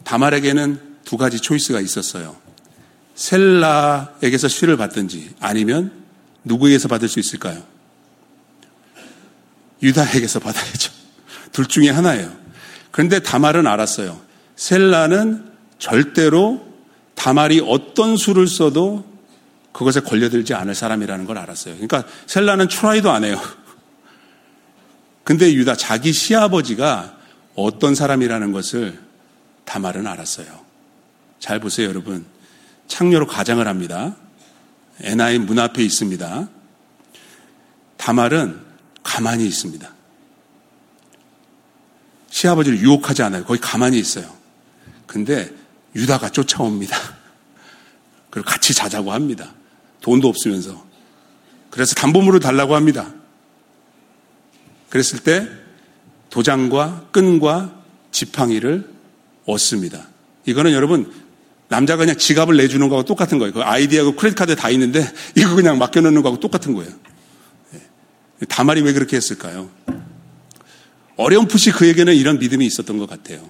[0.03, 2.35] 다말에게는 두 가지 초이스가 있었어요.
[3.15, 5.93] 셀라에게서 시를 받든지 아니면
[6.43, 7.63] 누구에게서 받을 수 있을까요?
[9.81, 10.98] 유다에게서 받아야죠.
[11.51, 12.31] 둘 중에 하나예요.
[12.91, 14.19] 그런데 다말은 알았어요.
[14.55, 16.65] 셀라는 절대로
[17.15, 19.05] 다말이 어떤 수를 써도
[19.71, 21.75] 그것에 걸려들지 않을 사람이라는 걸 알았어요.
[21.75, 23.39] 그러니까 셀라는 트라이도 안 해요.
[25.23, 27.17] 근데 유다 자기 시아버지가
[27.55, 28.99] 어떤 사람이라는 것을
[29.65, 30.47] 다말은 알았어요.
[31.39, 32.25] 잘 보세요, 여러분.
[32.87, 34.15] 창녀로 가장을 합니다.
[35.01, 36.49] 에나의 문 앞에 있습니다.
[37.97, 38.59] 다말은
[39.03, 39.98] 가만히 있습니다.
[42.39, 43.43] 시아버지를 유혹하지 않아요.
[43.43, 44.33] 거기 가만히 있어요.
[45.05, 45.51] 근데
[45.93, 46.95] 유다가 쫓아옵니다.
[48.29, 49.53] 그리고 같이 자자고 합니다.
[50.01, 50.85] 돈도 없으면서.
[51.69, 53.13] 그래서 담보물을 달라고 합니다.
[54.89, 55.47] 그랬을 때
[56.29, 58.89] 도장과 끈과 지팡이를
[59.45, 60.07] 얻습니다.
[60.45, 61.11] 이거는 여러분
[61.67, 63.53] 남자가 그냥 지갑을 내주는 거하고 똑같은 거예요.
[63.53, 66.91] 그 아이디하고 크레딧 카드 다 있는데 이거 그냥 맡겨놓는 거하고 똑같은 거예요.
[67.73, 68.45] 예.
[68.45, 69.69] 다말이 왜 그렇게 했을까요?
[71.19, 73.49] 어렴풋이 그에게는 이런 믿음이 있었던 것 같아요.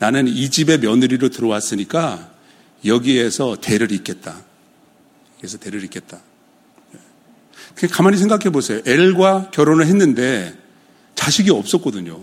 [0.00, 2.32] 나는 이 집의 며느리로 들어왔으니까
[2.84, 4.42] 여기에서 대를 잇겠다.
[5.38, 6.20] 그래서 대를 잇겠다.
[7.92, 8.80] 가만히 생각해 보세요.
[8.84, 10.58] 엘과 결혼을 했는데
[11.14, 12.20] 자식이 없었거든요.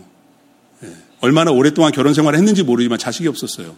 [0.84, 0.94] 예.
[1.22, 3.78] 얼마나 오랫동안 결혼 생활을 했는지 모르지만 자식이 없었어요.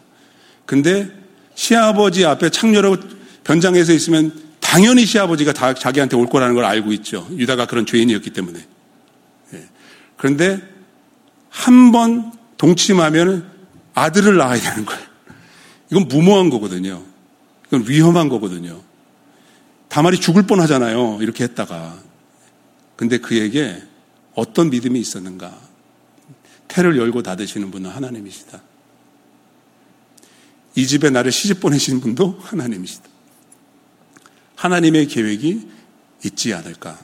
[0.66, 1.12] 근데
[1.54, 2.98] 시아버지 앞에 창녀로
[3.44, 7.28] 변장해서 있으면 당연히 시아버지가 다 자기한테 올 거라는 걸 알고 있죠.
[7.38, 8.66] 유다가 그런 죄인이었기 때문에.
[9.54, 9.68] 예.
[10.18, 10.77] 그런데
[11.50, 13.52] 한 번 동침하면
[13.94, 15.02] 아들을 낳아야 되는 거예요.
[15.92, 17.04] 이건 무모한 거거든요.
[17.68, 18.82] 이건 위험한 거거든요.
[19.90, 21.20] 다말이 죽을 뻔 하잖아요.
[21.22, 22.00] 이렇게 했다가.
[22.96, 23.82] 근데 그에게
[24.36, 25.58] 어떤 믿음이 있었는가?
[26.68, 28.62] 태를 열고 닫으시는 분은 하나님이시다.
[30.76, 33.08] 이 집에 나를 시집 보내시는 분도 하나님이시다.
[34.56, 35.68] 하나님의 계획이
[36.26, 37.00] 있지 않을까.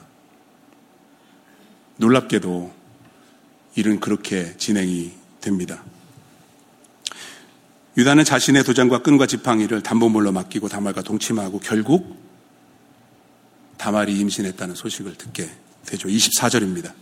[1.96, 2.72] 놀랍게도
[3.76, 5.82] 일은 그렇게 진행이 됩니다.
[7.96, 12.20] 유다는 자신의 도장과 끈과 지팡이를 담보물로 맡기고 다말과 동침하고 결국
[13.76, 15.48] 다말이 임신했다는 소식을 듣게
[15.86, 16.08] 되죠.
[16.08, 16.92] 24절입니다.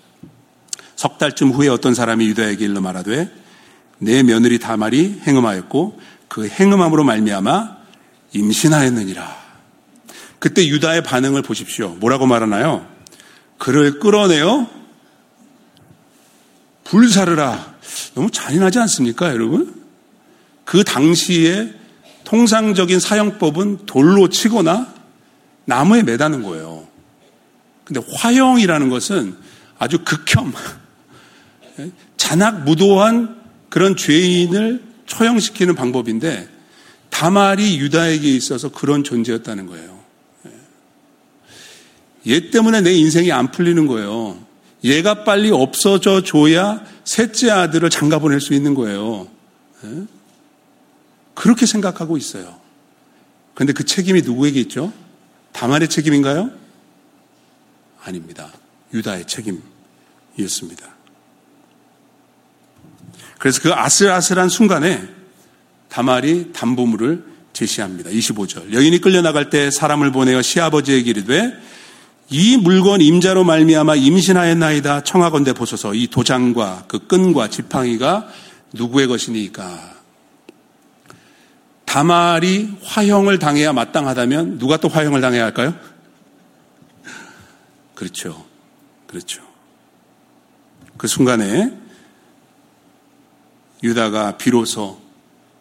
[0.96, 3.30] 석 달쯤 후에 어떤 사람이 유다에게 일러 말하되
[3.98, 7.76] 내 며느리 다말이 행음하였고 그 행음함으로 말미암아
[8.32, 9.42] 임신하였느니라.
[10.38, 11.90] 그때 유다의 반응을 보십시오.
[12.00, 12.86] 뭐라고 말하나요?
[13.58, 14.68] 그를 끌어내어
[16.92, 17.74] 불사르라.
[18.14, 19.82] 너무 잔인하지 않습니까, 여러분?
[20.66, 21.72] 그 당시에
[22.24, 24.92] 통상적인 사형법은 돌로 치거나
[25.64, 26.86] 나무에 매다는 거예요.
[27.84, 29.36] 근데 화형이라는 것은
[29.78, 30.52] 아주 극혐,
[32.18, 36.46] 잔악 무도한 그런 죄인을 처형시키는 방법인데
[37.08, 39.98] 다말이 유다에게 있어서 그런 존재였다는 거예요.
[42.26, 44.51] 얘 때문에 내 인생이 안 풀리는 거예요.
[44.84, 49.28] 얘가 빨리 없어져 줘야 셋째 아들을 장가 보낼 수 있는 거예요.
[51.34, 52.60] 그렇게 생각하고 있어요.
[53.54, 54.92] 그런데 그 책임이 누구에게 있죠?
[55.52, 56.50] 다말의 책임인가요?
[58.02, 58.52] 아닙니다.
[58.92, 60.88] 유다의 책임이었습니다.
[63.38, 65.02] 그래서 그 아슬아슬한 순간에
[65.88, 68.10] 다말이 담보물을 제시합니다.
[68.10, 68.72] 25절.
[68.72, 71.52] 여인이 끌려나갈 때 사람을 보내어 시아버지에게 이르되
[72.32, 78.26] 이 물건 임자로 말미암아 임신하였나이다 청하건대 보소서 이 도장과 그 끈과 지팡이가
[78.72, 79.92] 누구의 것이니까
[81.84, 85.74] 다말이 화형을 당해야 마땅하다면 누가 또 화형을 당해야 할까요?
[87.94, 88.46] 그렇죠.
[89.06, 89.42] 그렇죠.
[90.96, 91.70] 그 순간에
[93.82, 95.02] 유다가 비로소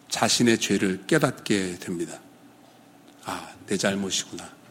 [0.08, 2.18] 자신의 죄를 깨닫게 됩니다.
[3.26, 4.61] 아, 내 잘못이구나.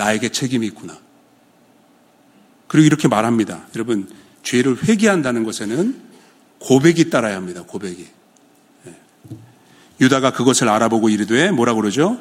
[0.00, 0.98] 나에게 책임이 있구나.
[2.66, 3.66] 그리고 이렇게 말합니다.
[3.74, 4.08] 여러분,
[4.42, 6.00] 죄를 회개한다는 것에는
[6.58, 7.62] 고백이 따라야 합니다.
[7.66, 8.08] 고백이.
[10.00, 12.18] 유다가 그것을 알아보고 이르되 뭐라 그러죠?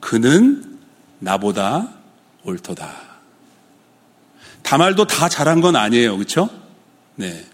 [0.00, 0.78] 그는
[1.20, 1.94] 나보다
[2.42, 2.90] 옳도다.
[4.62, 6.16] 다말도 다 잘한 건 아니에요.
[6.16, 6.50] 그렇죠?
[7.14, 7.46] 네.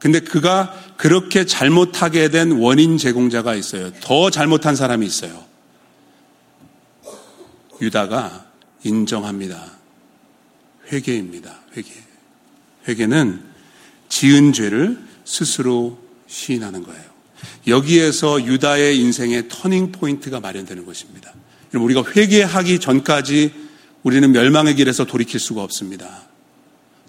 [0.00, 3.92] 근데 그가 그렇게 잘못하게 된 원인 제공자가 있어요.
[4.00, 5.44] 더 잘못한 사람이 있어요.
[7.80, 8.51] 유다가
[8.84, 9.72] 인정합니다.
[10.90, 11.60] 회개입니다.
[11.76, 11.90] 회개.
[12.88, 13.42] 회개는
[14.08, 17.02] 지은 죄를 스스로 시인하는 거예요.
[17.66, 21.32] 여기에서 유다의 인생의 터닝 포인트가 마련되는 것입니다.
[21.72, 23.52] 우리가 회개하기 전까지
[24.02, 26.24] 우리는 멸망의 길에서 돌이킬 수가 없습니다.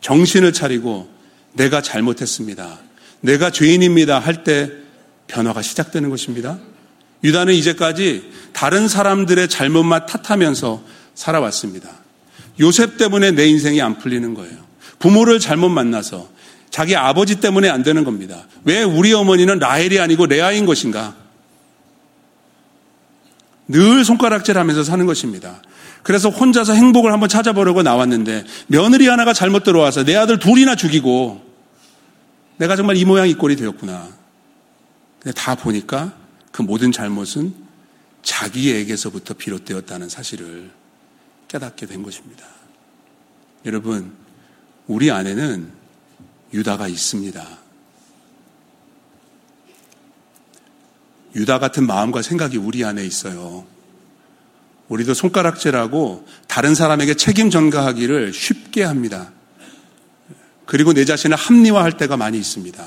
[0.01, 1.09] 정신을 차리고
[1.53, 2.79] 내가 잘못했습니다.
[3.21, 4.19] 내가 죄인입니다.
[4.19, 4.69] 할 때
[5.27, 6.59] 변화가 시작되는 것입니다.
[7.23, 10.83] 유다는 이제까지 다른 사람들의 잘못만 탓하면서
[11.15, 11.89] 살아왔습니다.
[12.60, 14.58] 요셉 때문에 내 인생이 안 풀리는 거예요.
[14.99, 16.30] 부모를 잘못 만나서
[16.69, 18.47] 자기 아버지 때문에 안 되는 겁니다.
[18.63, 21.15] 왜 우리 어머니는 라헬이 아니고 레아인 것인가?
[23.67, 25.62] 늘 손가락질 하면서 사는 것입니다.
[26.04, 31.41] 그래서 혼자서 행복을 한번 찾아보려고 나왔는데 며느리 하나가 잘못 들어와서 내 아들 둘이나 죽이고
[32.58, 34.10] 내가 정말 이 모양 이 꼴이 되었구나.
[35.19, 36.13] 근데 다 보니까
[36.52, 37.54] 그 모든 잘못은
[38.21, 40.71] 자기에게서부터 비롯되었다는 사실을
[41.54, 42.48] 깨닫게 된 것입니다.
[43.66, 44.12] 여러분,
[44.88, 45.72] 우리 안에는
[46.52, 47.48] 유다가 있습니다.
[51.36, 53.66] 유다 같은 마음과 생각이 우리 안에 있어요.
[54.89, 59.32] 우리도 손가락질하고 다른 사람에게 책임 전가하기를 쉽게 합니다.
[60.66, 62.84] 그리고 내 자신을 합리화할 때가 많이 있습니다.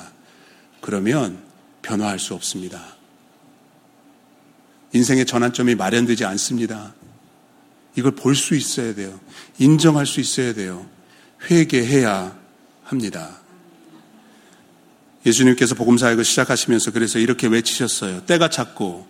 [0.81, 1.39] 그러면
[1.83, 2.83] 변화할 수 없습니다.
[4.93, 6.95] 인생의 전환점이 마련되지 않습니다.
[7.97, 9.19] 이걸 볼 수 있어야 돼요.
[9.59, 10.87] 인정할 수 있어야 돼요.
[11.51, 12.37] 회개해야
[12.85, 13.41] 합니다.
[15.25, 18.25] 예수님께서 복음 사역을 시작하시면서 그래서 이렇게 외치셨어요.
[18.27, 19.09] 때가 찼고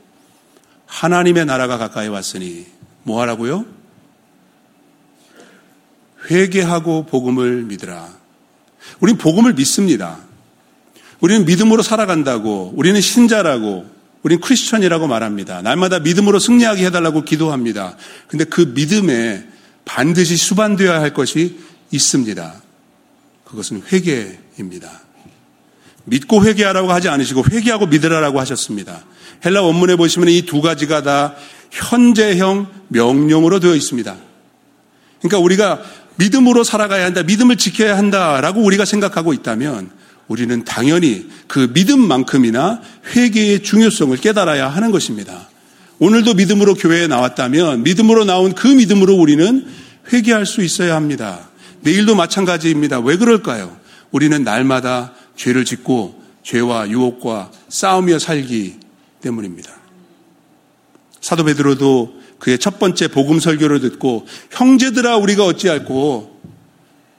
[0.86, 2.66] 하나님의 나라가 가까이 왔으니
[3.02, 3.66] 뭐 하라고요?
[6.30, 8.16] 회개하고 복음을 믿으라.
[9.00, 10.18] 우린 복음을 믿습니다.
[11.20, 13.86] 우리는 믿음으로 살아간다고, 우리는 신자라고,
[14.26, 15.62] 우리는 크리스천이라고 말합니다.
[15.62, 17.96] 날마다 믿음으로 승리하게 해달라고 기도합니다.
[18.26, 19.46] 근데 그 믿음에
[19.84, 21.60] 반드시 수반되어야 할 것이
[21.92, 22.54] 있습니다.
[23.44, 24.90] 그것은 회개입니다.
[26.06, 29.04] 믿고 회개하라고 하지 않으시고 회개하고 믿으라라고 하셨습니다.
[29.44, 31.36] 헬라 원문에 보시면 이 두 가지가 다
[31.70, 34.16] 현재형 명령으로 되어 있습니다.
[35.20, 35.82] 그러니까 우리가
[36.16, 39.88] 믿음으로 살아가야 한다, 믿음을 지켜야 한다라고 우리가 생각하고 있다면
[40.28, 42.80] 우리는 당연히 그 믿음만큼이나
[43.14, 45.48] 회개의 중요성을 깨달아야 하는 것입니다.
[45.98, 49.66] 오늘도 믿음으로 교회에 나왔다면 믿음으로 나온 그 믿음으로 우리는
[50.12, 51.48] 회개할 수 있어야 합니다.
[51.80, 53.00] 내일도 마찬가지입니다.
[53.00, 53.76] 왜 그럴까요?
[54.10, 58.76] 우리는 날마다 죄를 짓고 죄와 유혹과 싸우며 살기
[59.20, 59.70] 때문입니다.
[61.20, 66.35] 사도 베드로도 그의 첫 번째 복음 설교를 듣고 형제들아 우리가 어찌할꼬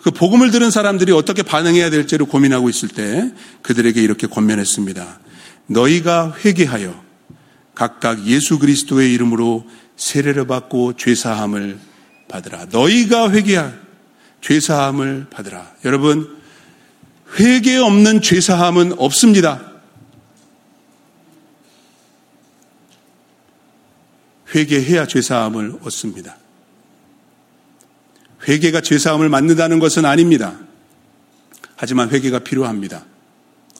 [0.01, 3.31] 그 복음을 들은 사람들이 어떻게 반응해야 될지를 고민하고 있을 때
[3.61, 5.19] 그들에게 이렇게 권면했습니다.
[5.67, 7.03] 너희가 회개하여
[7.75, 11.79] 각각 예수 그리스도의 이름으로 세례를 받고 죄 사함을
[12.27, 12.67] 받으라.
[12.71, 13.73] 너희가 회개하
[14.41, 15.73] 죄 사함을 받으라.
[15.85, 16.37] 여러분
[17.39, 19.73] 회개 없는 죄사함은 없습니다.
[24.55, 26.37] 회개해야 죄사함을 얻습니다.
[28.47, 30.57] 회개가 죄사함을 맞는다는 것은 아닙니다.
[31.75, 33.05] 하지만 회개가 필요합니다.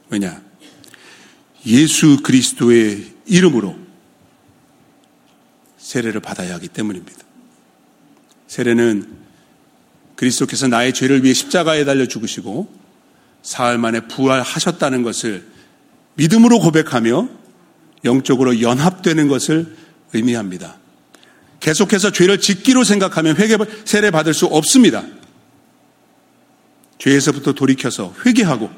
[0.10, 0.41] 왜냐?
[1.65, 3.77] 예수 그리스도의 이름으로
[5.77, 7.23] 세례를 받아야 하기 때문입니다.
[8.47, 9.27] 세례는
[10.15, 12.71] 그리스도께서 나의 죄를 위해 십자가에 달려 죽으시고
[13.41, 15.45] 사흘 만에 부활하셨다는 것을
[16.15, 17.30] 믿음으로 고백하며
[18.03, 19.75] 영적으로 연합되는 것을
[20.13, 20.77] 의미합니다.
[21.60, 25.04] 계속해서 죄를 짓기로 생각하면 회개 세례 받을 수 없습니다.
[27.00, 28.70] 죄에서부터 돌이켜서 회개하고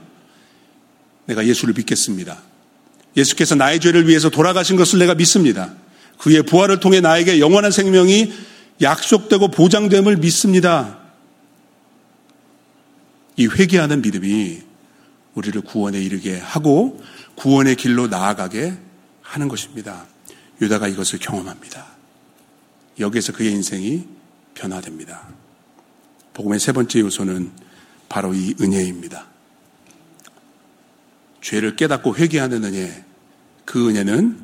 [1.26, 2.42] 내가 예수를 믿겠습니다.
[3.15, 5.73] 예수께서 나의 죄를 위해서 돌아가신 것을 내가 믿습니다.
[6.17, 8.34] 그의 부활을 통해 나에게 영원한 생명이
[8.82, 11.00] 약속되고 보장됨을 믿습니다.
[13.38, 14.62] 이 회개하는 믿음이
[15.34, 17.02] 우리를 구원에 이르게 하고
[17.36, 18.73] 구원의 길로 나아가게
[19.21, 20.06] 하는 것입니다.
[20.62, 21.98] 유다가 이것을 경험합니다.
[23.00, 24.06] 여기에서 그의 인생이
[24.54, 25.27] 변화됩니다.
[26.33, 27.52] 복음의 세 번째 요소는
[28.08, 29.27] 바로 이 은혜입니다.
[31.41, 33.06] 죄를 깨닫고 회개하는 은혜,
[33.65, 34.39] 그 은혜는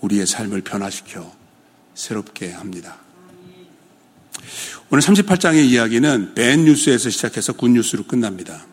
[0.00, 1.32] 우리의 삶을 변화시켜
[1.94, 2.98] 새롭게 합니다.
[4.90, 8.66] 오늘 38장의 이야기는 bad news에서 시작해서 good news로 끝납니다.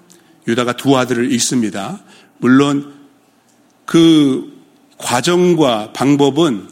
[0.47, 2.03] 유다가 두 아들을 잃습니다.
[2.39, 2.93] 물론
[3.85, 4.57] 그
[4.97, 6.69] 과정과 방법은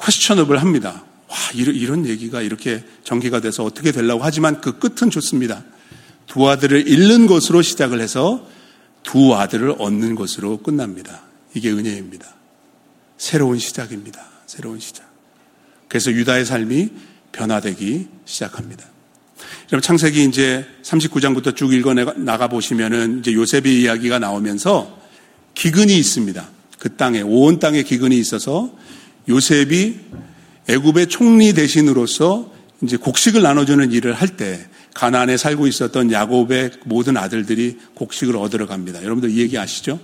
[0.00, 1.05] questionable 합니다.
[1.36, 5.62] 와, 이런, 이런 얘기가 이렇게 전개가 돼서 어떻게 되려고 하지만 그 끝은 좋습니다.
[6.26, 8.48] 두 아들을 잃는 것으로 시작을 해서
[9.02, 11.22] 두 아들을 얻는 것으로 끝납니다.
[11.54, 12.26] 이게 은혜입니다.
[13.18, 14.24] 새로운 시작입니다.
[14.46, 15.06] 새로운 시작.
[15.88, 16.90] 그래서 유다의 삶이
[17.32, 18.84] 변화되기 시작합니다.
[19.72, 25.00] 여러분 창세기 이제 39장부터 쭉 읽어 나가 보시면은 이제 요셉의 이야기가 나오면서
[25.54, 26.48] 기근이 있습니다.
[26.78, 28.74] 그 땅에 온 땅에 기근이 있어서
[29.28, 30.00] 요셉이
[30.68, 32.52] 애굽의 총리 대신으로서
[32.82, 39.02] 이제 곡식을 나눠주는 일을 할 때 가나안에 살고 있었던 야곱의 모든 아들들이 곡식을 얻으러 갑니다.
[39.02, 40.00] 여러분들 이 얘기 아시죠?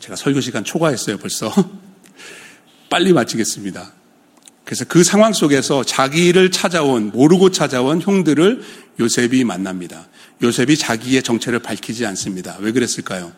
[0.00, 1.52] 제가 설교 시간 초과했어요 벌써.
[2.88, 3.92] 빨리 마치겠습니다.
[4.64, 8.62] 그래서 그 상황 속에서 자기를 찾아온, 모르고 찾아온 형들을
[8.98, 10.08] 요셉이 만납니다.
[10.42, 12.56] 요셉이 자기의 정체를 밝히지 않습니다.
[12.60, 13.32] 왜 그랬을까요?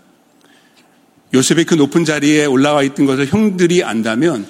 [1.34, 4.46] 요셉이 그 높은 자리에 올라와 있던 것을 형들이 안다면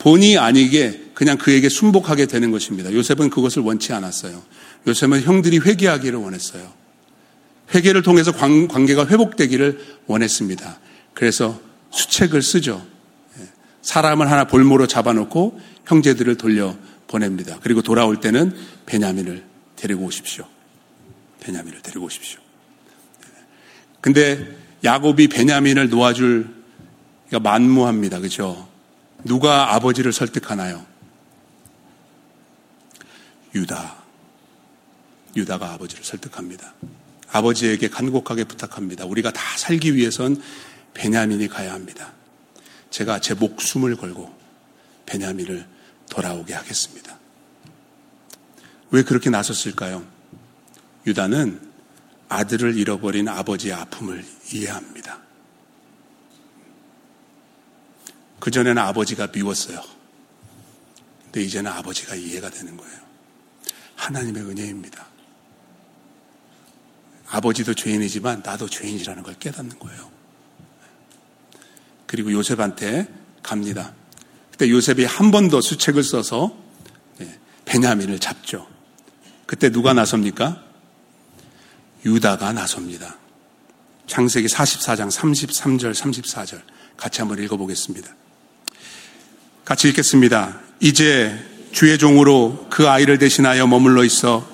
[0.00, 2.92] 본의 아니게 그냥 그에게 순복하게 되는 것입니다.
[2.92, 4.42] 요셉은 그것을 원치 않았어요.
[4.86, 6.72] 요셉은 형들이 회개하기를 원했어요.
[7.74, 10.80] 회개를 통해서 관계가 회복되기를 원했습니다.
[11.12, 12.84] 그래서 수책을 쓰죠.
[13.38, 13.44] 예.
[13.82, 16.74] 사람을 하나 볼모로 잡아놓고 형제들을 돌려
[17.06, 17.58] 보냅니다.
[17.62, 19.44] 그리고 돌아올 때는 베냐민을
[19.76, 20.46] 데리고 오십시오.
[21.40, 22.40] 베냐민을 데리고 오십시오.
[24.00, 26.48] 근데 야곱이 베냐민을 놓아줄
[27.30, 28.20] 만무합니다.
[28.20, 28.69] 그죠?
[29.24, 30.84] 누가 아버지를 설득하나요?
[33.54, 33.96] 유다.
[35.36, 36.74] 유다가 아버지를 설득합니다.
[37.30, 39.04] 아버지에게 간곡하게 부탁합니다.
[39.04, 40.42] 우리가 다 살기 위해선
[40.94, 42.12] 베냐민이 가야 합니다.
[42.90, 44.34] 제가 제 목숨을 걸고
[45.06, 45.66] 베냐민을
[46.10, 47.18] 돌아오게 하겠습니다.
[48.90, 50.04] 왜 그렇게 나섰을까요?
[51.06, 51.60] 유다는
[52.28, 55.20] 아들을 잃어버린 아버지의 아픔을 이해합니다.
[58.40, 59.80] 그전에는 아버지가 미웠어요.
[61.24, 62.98] 근데 이제는 아버지가 이해가 되는 거예요.
[63.96, 65.06] 하나님의 은혜입니다.
[67.28, 70.10] 아버지도 죄인이지만 나도 죄인이라는 걸 깨닫는 거예요.
[72.06, 73.06] 그리고 요셉한테
[73.42, 73.94] 갑니다.
[74.50, 76.56] 그때 요셉이 한 번 더 수책을 써서
[77.20, 78.66] 예, 베냐민을 잡죠.
[79.46, 80.64] 그때 누가 나섭니까?
[82.04, 83.16] 유다가 나섭니다.
[84.06, 86.62] 창세기 44장 33절, 34절
[86.96, 88.12] 같이 한번 읽어보겠습니다.
[89.70, 90.58] 같이 읽겠습니다.
[90.80, 91.32] 이제
[91.70, 94.44] 주의 종으로 그 아이를 대신하여 머물러 있어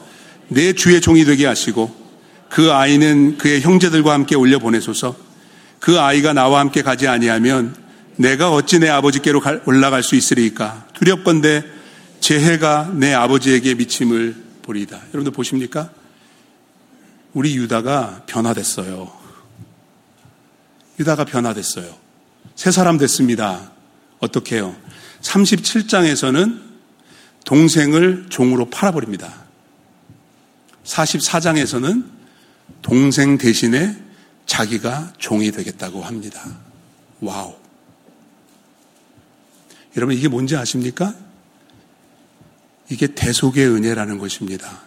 [0.49, 1.91] 내 주의 종이 되게 하시고
[2.51, 5.17] 그 아이는 그의 형제들과 함께 올려 보내소서
[5.81, 7.75] 그 아이가 나와 함께 가지 아니하면
[8.17, 10.87] 내가 어찌 내 아버지께로 올라갈 수 있으리까?
[10.93, 11.65] 두렵건대
[12.21, 14.99] 제 해가 내 아버지에게 미침을 보리다.
[15.15, 15.89] 여러분들 보십니까?
[17.33, 19.11] 우리 유다가 변화됐어요.
[21.01, 21.87] 유다가 변화됐어요.
[22.55, 23.73] 새 사람 됐습니다.
[24.19, 24.77] 어떻게 해요?
[25.27, 26.63] 37장에서는
[27.45, 29.45] 동생을 종으로 팔아버립니다.
[30.85, 32.09] 44장에서는
[32.83, 33.97] 동생 대신에
[34.47, 36.41] 자기가 종이 되겠다고 합니다.
[37.21, 37.55] 와우.
[39.97, 41.15] 여러분 이게 뭔지 아십니까?
[42.89, 44.83] 이게 대속의 은혜라는 것입니다.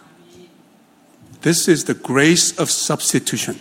[1.42, 3.60] This is the grace of substitution.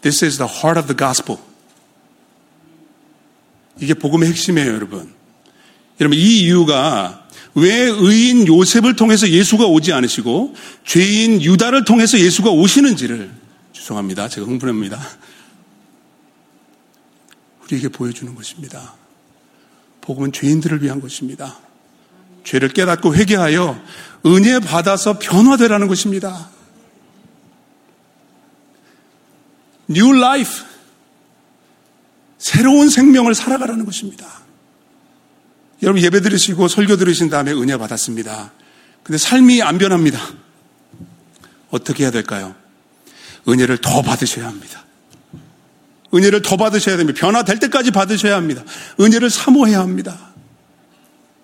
[0.00, 1.38] This is the heart of the gospel.
[3.80, 5.21] 이게 복음의 핵심이에요, 여러분.
[6.00, 7.22] 여러분, 이 이유가
[7.54, 10.54] 왜 의인 요셉을 통해서 예수가 오지 않으시고
[10.86, 13.30] 죄인 유다를 통해서 예수가 오시는지를
[13.72, 14.28] 죄송합니다.
[14.28, 15.00] 제가 흥분합니다.
[17.64, 18.94] 우리에게 보여주는 것입니다.
[20.00, 21.58] 복음은 죄인들을 위한 것입니다.
[22.44, 23.80] 죄를 깨닫고 회개하여
[24.26, 26.50] 은혜 받아서 변화되라는 것입니다.
[29.90, 30.64] New life.
[32.38, 34.42] 새로운 생명을 살아가라는 것입니다.
[35.82, 38.52] 여러분 예배 들으시고 설교 들으신 다음에 은혜 받았습니다.
[39.02, 40.20] 근데 삶이 안 변합니다.
[41.70, 42.54] 어떻게 해야 될까요?
[43.48, 44.84] 은혜를 더 받으셔야 합니다.
[46.14, 47.18] 은혜를 더 받으셔야 됩니다.
[47.18, 48.62] 변화될 때까지 받으셔야 합니다.
[49.00, 50.32] 은혜를 사모해야 합니다.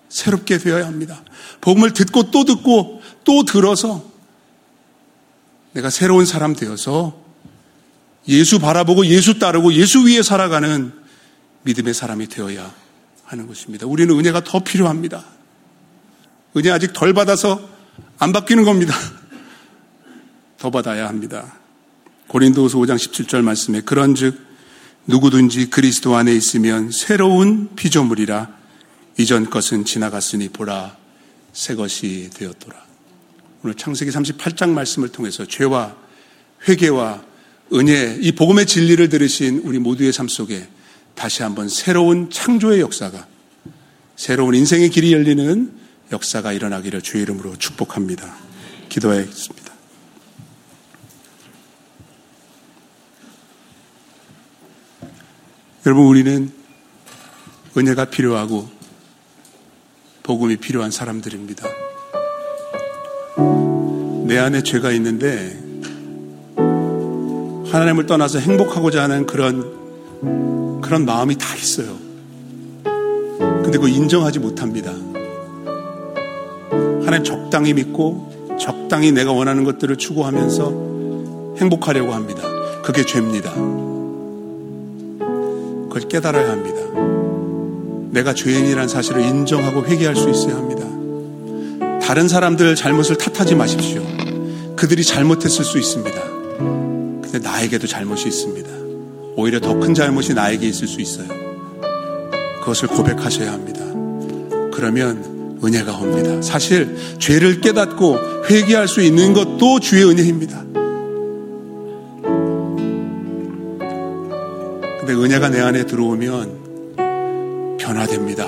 [0.07, 1.23] 새롭게 되어야 합니다.
[1.59, 4.09] 복음을 듣고 또 듣고 또 들어서
[5.73, 7.21] 내가 새로운 사람 되어서
[8.27, 10.93] 예수 바라보고 예수 따르고 예수 위에 살아가는
[11.63, 12.73] 믿음의 사람이 되어야
[13.29, 13.85] 하는 것입니다.
[13.85, 15.23] 우리는 은혜가 더 필요합니다.
[16.57, 17.69] 은혜 아직 덜 받아서
[18.17, 18.95] 안 바뀌는 겁니다.
[20.57, 21.53] 더 받아야 합니다.
[22.27, 24.35] 고린도후서 5장 17절 말씀에 그런즉
[25.05, 28.49] 누구든지 그리스도 안에 있으면 새로운 피조물이라
[29.19, 30.97] 이전 것은 지나갔으니 보라
[31.53, 32.75] 새 것이 되었더라.
[33.63, 35.95] 오늘 창세기 38장 말씀을 통해서 죄와
[36.67, 37.23] 회개와
[37.73, 40.67] 은혜 이 복음의 진리를 들으신 우리 모두의 삶 속에
[41.19, 43.27] 다시 한번 새로운 창조의 역사가
[44.15, 45.77] 새로운 인생의 길이 열리는
[46.13, 48.37] 역사가 일어나기를 주의 이름으로 축복합니다.
[48.87, 49.73] 기도하겠습니다.
[55.85, 56.53] 여러분, 우리는
[57.75, 58.69] 은혜가 필요하고
[60.23, 61.67] 복음이 필요한 사람들입니다.
[64.25, 65.59] 내 안에 죄가 있는데
[67.69, 70.58] 하나님을 떠나서 행복하고자 하는 그런
[70.89, 71.95] 그런 마음이 다 있어요.
[72.83, 74.91] 근데 그거 인정하지 못합니다.
[77.05, 82.41] 하나님 적당히 믿고 적당히 내가 원하는 것들을 추구하면서 행복하려고 합니다.
[82.81, 83.53] 그게 죄입니다.
[85.83, 86.79] 그걸 깨달아야 합니다.
[88.09, 90.87] 내가 죄인이라는 사실을 인정하고 회개할 수 있어야 합니다.
[92.01, 94.01] 다른 사람들 잘못을 탓하지 마십시오.
[94.75, 96.19] 그들이 잘못했을 수 있습니다.
[97.21, 98.78] 근데 나에게도 잘못이 있습니다.
[99.35, 101.27] 오히려 더 큰 잘못이 나에게 있을 수 있어요.
[102.59, 103.79] 그것을 고백하셔야 합니다.
[104.73, 106.41] 그러면 은혜가 옵니다.
[106.41, 108.17] 사실 죄를 깨닫고
[108.49, 110.63] 회개할 수 있는 것도 주의 은혜입니다.
[114.99, 116.59] 근데 은혜가 내 안에 들어오면
[117.79, 118.45] 변화됩니다.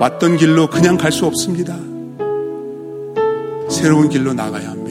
[0.00, 1.78] 왔던 길로 그냥 갈 수 없습니다.
[3.70, 4.83] 새로운 길로 나가야 합니다.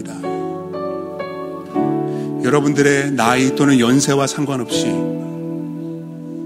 [2.53, 4.85] 여러분들의 나이 또는 연세와 상관없이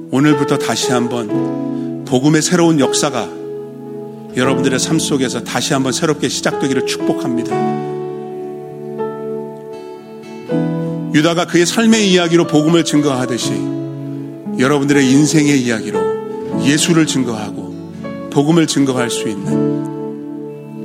[0.09, 3.27] 오늘부터 다시 한번 복음의 새로운 역사가
[4.37, 7.53] 여러분들의 삶 속에서 다시 한번 새롭게 시작되기를 축복합니다.
[11.13, 13.51] 유다가 그의 삶의 이야기로 복음을 증거하듯이
[14.59, 19.76] 여러분들의 인생의 이야기로 예수를 증거하고 복음을 증거할 수 있는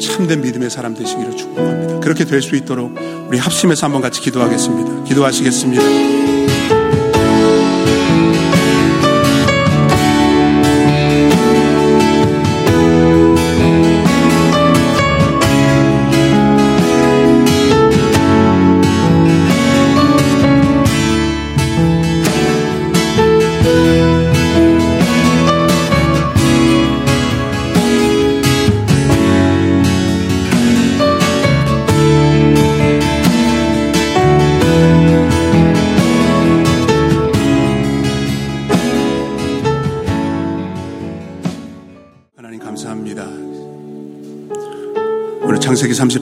[0.08, 2.00] 참된 믿음의 사람 되시기를 축복합니다.
[2.00, 2.96] 그렇게 될 수 있도록
[3.28, 5.04] 우리 합심해서 한번 같이 기도하겠습니다.
[5.04, 6.81] 기도하시겠습니다.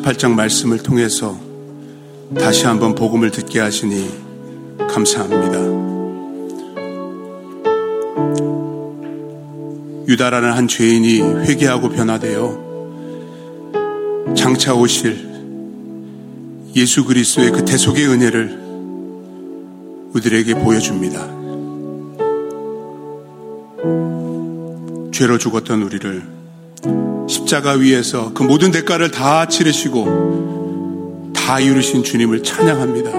[0.01, 1.39] 창세기 38장 말씀을 통해서
[2.39, 4.09] 다시 한번 복음을 듣게 하시니
[4.89, 5.59] 감사합니다.
[10.09, 12.71] 유다라는 한 죄인이 회개하고 변화되어
[14.37, 15.29] 장차 오실
[16.75, 18.59] 예수 그리스도의 그 대속의 은혜를
[20.15, 21.41] 우리들에게 보여줍니다.
[25.13, 26.40] 죄로 죽었던 우리를
[27.31, 33.11] 십자가 위에서 그 모든 대가를 다 치르시고 다 이루신 주님을 찬양합니다.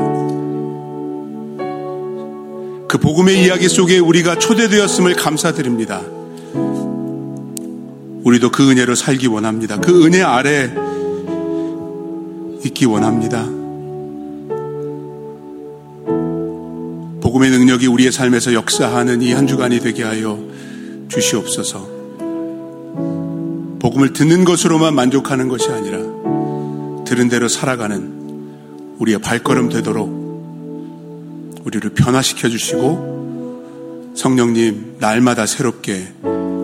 [2.87, 6.01] 그 복음의 이야기 속에 우리가 초대되었음을 감사드립니다.
[8.23, 9.79] 우리도 그 은혜로 살기 원합니다.
[9.79, 10.69] 그 은혜 아래
[12.65, 13.45] 있기 원합니다.
[17.21, 20.37] 복음의 능력이 우리의 삶에서 역사하는 이 한 주간이 되게 하여
[21.07, 21.90] 주시옵소서.
[23.81, 25.97] 복음을 듣는 것으로만 만족하는 것이 아니라
[27.03, 30.21] 들은 대로 살아가는 우리의 발걸음 되도록
[31.65, 36.13] 우리를 변화시켜 주시고 성령님 날마다 새롭게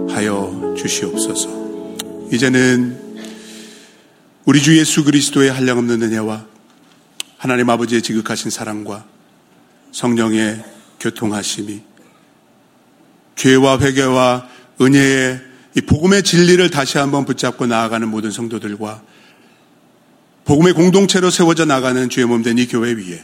[0.09, 1.49] 하여 주시옵소서.
[2.31, 2.99] 이제는
[4.45, 6.45] 우리 주 예수 그리스도의 한량없는 은혜와
[7.39, 9.05] 하나님 아버지의 지극하신 사랑과
[9.91, 10.63] 성령의
[10.99, 11.81] 교통하심이
[13.35, 14.47] 죄와 회개와
[14.81, 19.03] 은혜의 이 복음의 진리를 다시 한번 붙잡고 나아가는 모든 성도들과
[20.43, 23.23] 복음의 공동체로 세워져 나가는 주의 몸된 이 교회 위에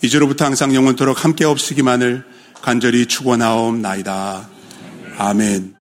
[0.00, 2.24] 이제로부터 항상 영원토록 함께 없으기만을
[2.60, 4.48] 간절히 축원하옵나이다.
[5.18, 5.81] 아멘.